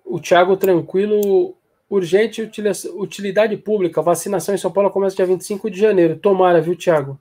[0.03, 1.55] O Thiago Tranquilo
[1.87, 2.41] Urgente
[2.95, 4.01] utilidade pública.
[4.01, 6.17] Vacinação em São Paulo começa dia 25 de janeiro.
[6.17, 7.19] Tomara, viu, Tiago?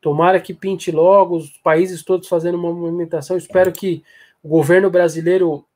[0.00, 3.36] Tomara que pinte logo, os países todos fazendo uma movimentação.
[3.36, 4.02] Espero que
[4.42, 5.66] o governo brasileiro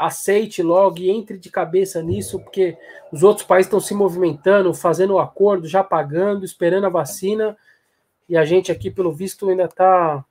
[0.00, 2.76] aceite logo e entre de cabeça nisso, porque
[3.12, 7.56] os outros países estão se movimentando, fazendo o acordo, já pagando, esperando a vacina.
[8.28, 10.24] E a gente aqui, pelo visto, ainda está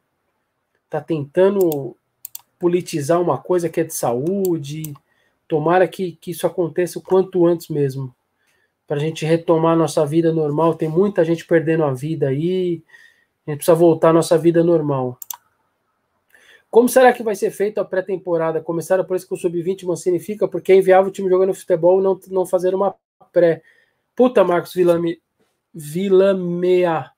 [0.89, 1.95] tá tentando
[2.57, 4.93] politizar uma coisa que é de saúde
[5.49, 8.13] Tomara que, que isso aconteça o quanto antes mesmo.
[8.87, 10.75] Para a gente retomar nossa vida normal.
[10.75, 12.83] Tem muita gente perdendo a vida aí.
[13.47, 15.17] A gente precisa voltar à nossa vida normal.
[16.69, 18.61] Como será que vai ser feita a pré-temporada?
[18.61, 22.01] Começaram por isso que o Sub-20 não significa, porque é inviável o time jogando futebol
[22.01, 22.95] não, não fazer uma
[23.33, 23.63] pré.
[24.15, 25.19] Puta, Marcos Vilame,
[25.73, 27.11] Vilamea.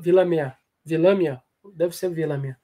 [0.00, 0.56] Vilamea.
[0.84, 1.42] Vilamea?
[1.74, 2.58] Deve ser Vilamea.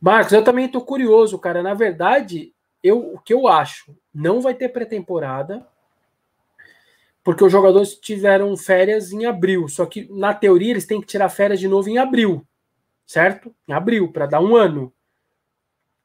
[0.00, 1.62] Marcos, eu também tô curioso, cara.
[1.62, 5.66] Na verdade, eu, o que eu acho, não vai ter pré-temporada,
[7.24, 9.66] porque os jogadores tiveram férias em abril.
[9.68, 12.46] Só que, na teoria, eles têm que tirar férias de novo em abril,
[13.06, 13.54] certo?
[13.66, 14.92] Em abril, para dar um ano.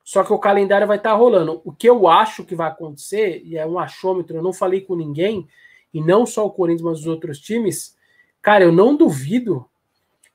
[0.04, 1.62] Só que o calendário vai estar tá rolando.
[1.64, 4.96] O que eu acho que vai acontecer, e é um achômetro, eu não falei com
[4.96, 5.48] ninguém,
[5.94, 7.96] e não só o Corinthians, mas os outros times,
[8.42, 9.66] cara, eu não duvido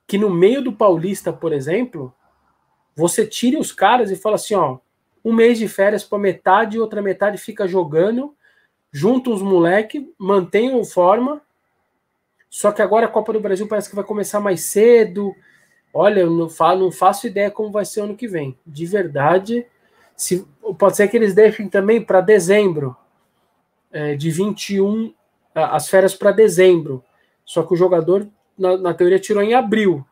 [0.06, 2.14] que no meio do Paulista, por exemplo,
[2.96, 4.78] você tire os caras e fala assim, ó,
[5.24, 8.34] um mês de férias para metade outra metade fica jogando,
[8.90, 11.42] junto os moleques, mantenham forma.
[12.48, 15.34] Só que agora a Copa do Brasil parece que vai começar mais cedo.
[15.98, 18.56] Olha, eu não, falo, não faço ideia como vai ser ano que vem.
[18.64, 19.66] De verdade,
[20.14, 20.46] se,
[20.78, 22.96] pode ser que eles deixem também para dezembro.
[23.90, 25.12] é, de 21,
[25.52, 27.02] as férias para dezembro.
[27.44, 30.06] Só que o jogador, na, na, teoria, tirou em abril.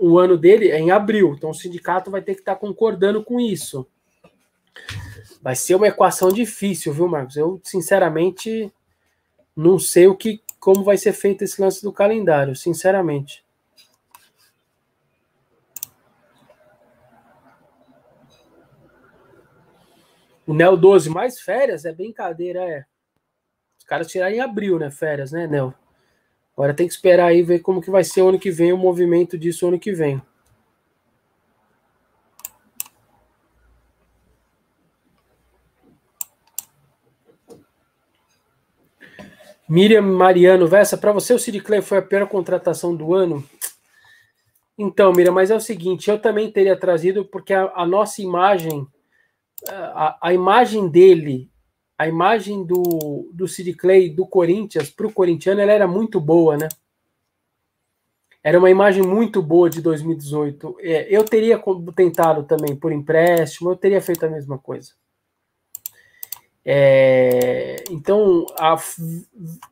[0.00, 1.34] O ano dele é em abril.
[1.36, 3.84] Então o sindicato vai ter que estar tá concordando com isso.
[5.42, 7.36] Vai ser uma equação difícil, viu, Marcos?
[7.36, 8.72] Eu, sinceramente,
[9.56, 13.42] não sei o que, como vai ser feito esse lance do calendário, sinceramente.
[20.50, 22.84] O Nel 12 mais férias é brincadeira, é.
[23.78, 24.90] Os caras tiraram em abril, né?
[24.90, 25.72] Férias, né, Nel?
[26.54, 28.76] Agora tem que esperar aí ver como que vai ser o ano que vem, o
[28.76, 30.20] movimento disso ano que vem.
[39.68, 43.48] Miriam Mariano, Vessa, para você o Sid Clay foi a pior contratação do ano?
[44.76, 48.84] Então, Miriam, mas é o seguinte, eu também teria trazido, porque a, a nossa imagem,
[49.68, 51.50] a, a, imagem dele,
[51.98, 56.56] a imagem do, do Sid Clay, do Corinthians, para o corintiano, ela era muito boa,
[56.56, 56.68] né?
[58.42, 60.76] Era uma imagem muito boa de 2018.
[60.80, 61.62] É, eu teria
[61.94, 64.92] tentado também por empréstimo, eu teria feito a mesma coisa.
[66.64, 68.76] É, então, a,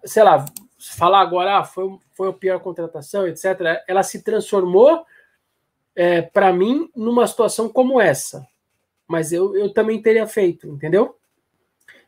[0.05, 0.45] sei lá,
[0.79, 5.05] falar agora ah, foi, foi a pior contratação, etc., ela se transformou,
[5.95, 8.47] é, para mim, numa situação como essa.
[9.09, 11.17] Mas eu, eu também teria feito, entendeu?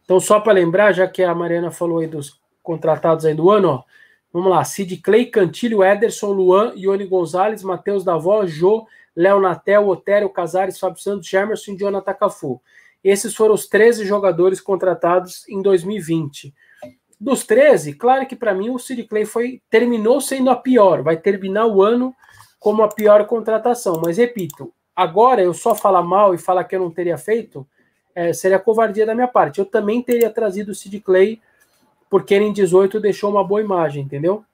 [0.05, 3.69] Então, só para lembrar, já que a Mariana falou aí dos contratados aí do ano,
[3.69, 3.83] ó,
[4.33, 8.87] vamos lá: Sid Clay, Cantilho, Ederson, Luan, Ione Gonzalez, Matheus Davó, Jô,
[9.17, 12.61] Léo Natel, Otério, Casares, Fábio Santos, Gemerson e Jonathan Cafu.
[13.03, 16.55] Esses foram os 13 jogadores contratados em 2020.
[17.19, 21.17] Dos 13, claro que para mim o Sid Clay foi, terminou sendo a pior, vai
[21.17, 22.15] terminar o ano
[22.59, 24.01] como a pior contratação.
[24.03, 27.67] Mas repito, agora eu só falar mal e falar que eu não teria feito
[28.15, 29.59] é, seria covardia da minha parte.
[29.59, 31.41] Eu também teria trazido o Sid Clay
[32.09, 34.45] porque ele em 18 deixou uma boa imagem, entendeu?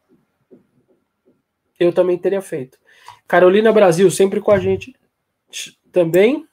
[1.81, 2.79] Eu também teria feito.
[3.27, 4.95] Carolina Brasil, sempre com a gente
[5.91, 6.47] também.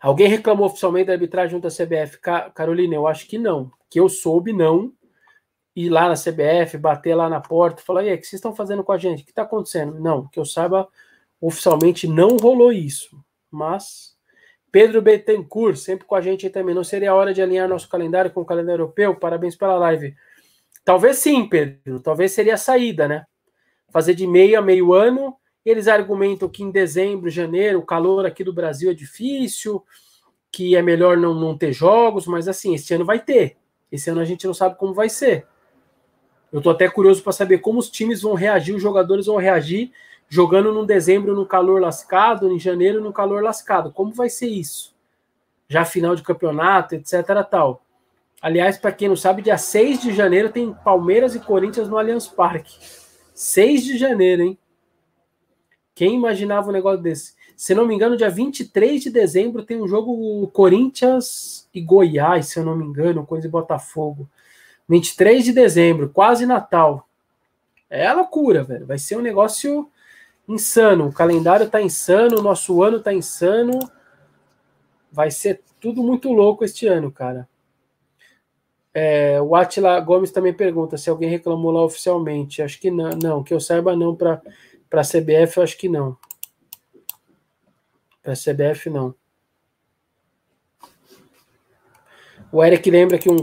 [0.00, 2.18] Alguém reclamou oficialmente da arbitragem junto à CBF?
[2.54, 3.70] Carolina, eu acho que não.
[3.88, 4.92] Que eu soube, não.
[5.76, 8.54] Ir lá na CBF, bater lá na porta, falar, e aí, o que vocês estão
[8.54, 9.22] fazendo com a gente?
[9.22, 9.98] O que está acontecendo?
[9.98, 10.86] Não, que eu saiba,
[11.42, 13.22] oficialmente não rolou isso.
[13.50, 14.16] Mas,
[14.70, 16.74] Pedro Betancourt, sempre com a gente aí também.
[16.74, 19.16] Não seria a hora de alinhar nosso calendário com o calendário europeu?
[19.16, 20.14] Parabéns pela live.
[20.84, 22.00] Talvez sim, Pedro.
[22.00, 23.26] Talvez seria a saída, né?
[23.90, 28.42] Fazer de meio a meio ano eles argumentam que em dezembro, janeiro, o calor aqui
[28.42, 29.84] do Brasil é difícil,
[30.50, 33.56] que é melhor não, não ter jogos, mas assim, esse ano vai ter.
[33.90, 35.46] Esse ano a gente não sabe como vai ser.
[36.52, 39.92] Eu tô até curioso para saber como os times vão reagir, os jogadores vão reagir
[40.32, 43.92] jogando no dezembro no calor lascado, em janeiro no calor lascado.
[43.92, 44.94] Como vai ser isso?
[45.68, 47.46] Já final de campeonato, etc.
[47.50, 47.84] tal.
[48.40, 52.28] Aliás, para quem não sabe, dia 6 de janeiro tem Palmeiras e Corinthians no Allianz
[52.28, 52.78] Parque.
[53.34, 54.58] 6 de janeiro, hein?
[55.94, 57.34] Quem imaginava um negócio desse?
[57.54, 62.58] Se não me engano, dia 23 de dezembro tem um jogo Corinthians e Goiás, se
[62.58, 64.26] eu não me engano, coisa de Botafogo.
[64.88, 67.06] 23 de dezembro, quase Natal.
[67.90, 68.86] É loucura, velho.
[68.86, 69.91] Vai ser um negócio
[70.48, 71.08] insano.
[71.08, 73.78] O calendário tá insano, o nosso ano tá insano.
[75.10, 77.48] Vai ser tudo muito louco este ano, cara.
[78.94, 82.62] É, o Atila Gomes também pergunta se alguém reclamou lá oficialmente.
[82.62, 84.40] Acho que não, não que eu saiba não para
[84.92, 86.18] para a CBF, eu acho que não.
[88.22, 89.14] Para a CBF, não.
[92.52, 93.38] O Eric lembra que um,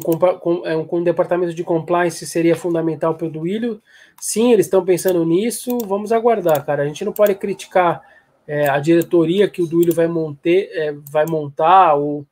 [0.63, 3.81] é um, um departamento de compliance seria fundamental para o Duílio.
[4.19, 5.77] Sim, eles estão pensando nisso.
[5.85, 6.83] Vamos aguardar, cara.
[6.83, 8.01] A gente não pode criticar
[8.47, 12.25] é, a diretoria que o Duílio vai, monter, é, vai montar ou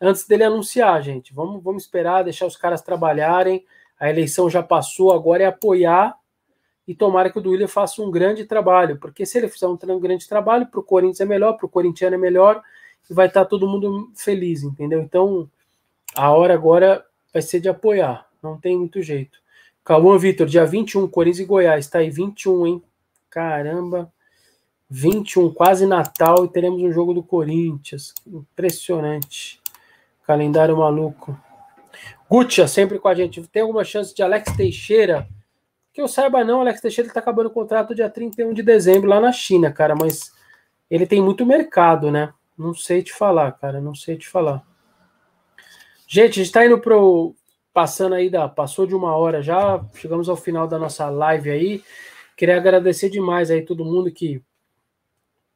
[0.00, 1.34] antes dele anunciar, gente.
[1.34, 3.64] Vamos, vamos esperar, deixar os caras trabalharem.
[3.98, 6.16] A eleição já passou, agora é apoiar
[6.86, 10.28] e tomara que o Duílio faça um grande trabalho, porque se ele fizer um grande
[10.28, 12.62] trabalho, para o Corinthians é melhor, para o corintiano é melhor,
[13.08, 15.00] e vai estar tá todo mundo feliz, entendeu?
[15.00, 15.48] Então,
[16.14, 19.38] a hora agora vai ser de apoiar, não tem muito jeito.
[19.84, 22.82] Cauã Vitor, dia 21, Corinthians e Goiás, tá aí 21, hein?
[23.28, 24.10] Caramba,
[24.88, 29.60] 21, quase Natal, e teremos um jogo do Corinthians, impressionante.
[30.26, 31.38] Calendário maluco.
[32.28, 33.46] Gutia, sempre com a gente.
[33.48, 35.28] Tem alguma chance de Alex Teixeira
[35.94, 39.20] que eu saiba não, Alex Teixeira está acabando o contrato dia 31 de dezembro lá
[39.20, 40.32] na China, cara, mas
[40.90, 42.34] ele tem muito mercado, né?
[42.58, 44.66] Não sei te falar, cara, não sei te falar.
[46.08, 47.36] Gente, a gente está indo pro
[47.74, 51.82] passando aí da passou de uma hora já, chegamos ao final da nossa live aí.
[52.36, 54.40] Queria agradecer demais aí todo mundo que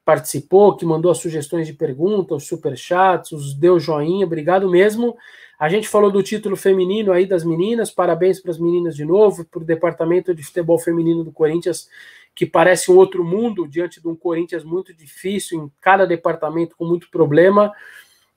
[0.04, 5.16] participou, que mandou as sugestões de perguntas, os superchats, os deu joinha, obrigado mesmo.
[5.58, 9.44] A gente falou do título feminino aí das meninas, parabéns para as meninas de novo,
[9.44, 11.88] para o departamento de futebol feminino do Corinthians,
[12.34, 16.84] que parece um outro mundo diante de um Corinthians muito difícil, em cada departamento com
[16.84, 17.72] muito problema,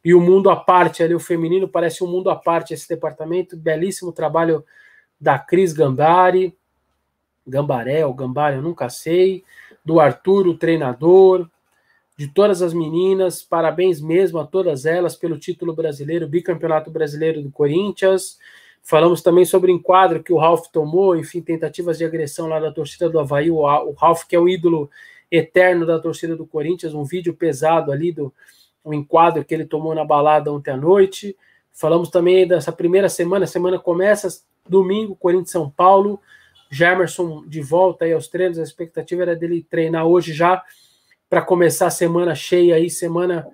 [0.04, 3.56] e o mundo à parte ali, o feminino parece um mundo à parte esse departamento,
[3.56, 4.66] belíssimo trabalho
[5.20, 6.56] da Cris Gambari,
[7.46, 9.44] Gambaré ou Gambari, eu nunca sei,
[9.86, 11.48] do Arthur, o treinador,
[12.18, 17.52] de todas as meninas, parabéns mesmo a todas elas pelo título brasileiro, bicampeonato brasileiro do
[17.52, 18.38] Corinthians.
[18.84, 22.72] Falamos também sobre o enquadro que o Ralf tomou, enfim, tentativas de agressão lá da
[22.72, 24.90] torcida do Havaí, o Ralf, que é o ídolo
[25.32, 28.34] eterno da torcida do Corinthians, um vídeo pesado ali do
[28.84, 31.36] um enquadro que ele tomou na balada ontem à noite.
[31.72, 34.28] Falamos também dessa primeira semana, a semana começa
[34.68, 36.20] domingo, Corinthians São Paulo,
[36.70, 40.64] Jamerson de volta aí aos treinos, a expectativa era dele treinar hoje já
[41.30, 43.48] para começar a semana cheia aí, semana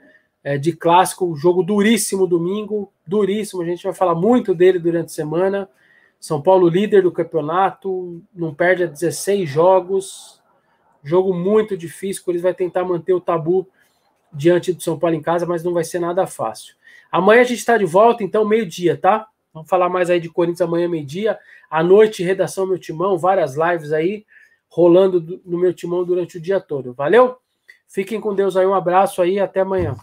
[0.43, 5.13] é, de clássico, jogo duríssimo domingo, duríssimo, a gente vai falar muito dele durante a
[5.13, 5.69] semana.
[6.19, 10.41] São Paulo líder do campeonato, não perde a 16 jogos,
[11.03, 13.67] jogo muito difícil, isso vai tentar manter o tabu
[14.37, 16.75] diante do São Paulo em casa, mas não vai ser nada fácil.
[17.11, 19.27] Amanhã a gente está de volta, então meio-dia, tá?
[19.53, 21.37] Vamos falar mais aí de Corinthians amanhã meio-dia.
[21.69, 24.25] À noite, redação Meu Timão, várias lives aí
[24.69, 26.93] rolando no meu timão durante o dia todo.
[26.93, 27.37] Valeu?
[27.87, 29.95] Fiquem com Deus aí, um abraço aí, até amanhã.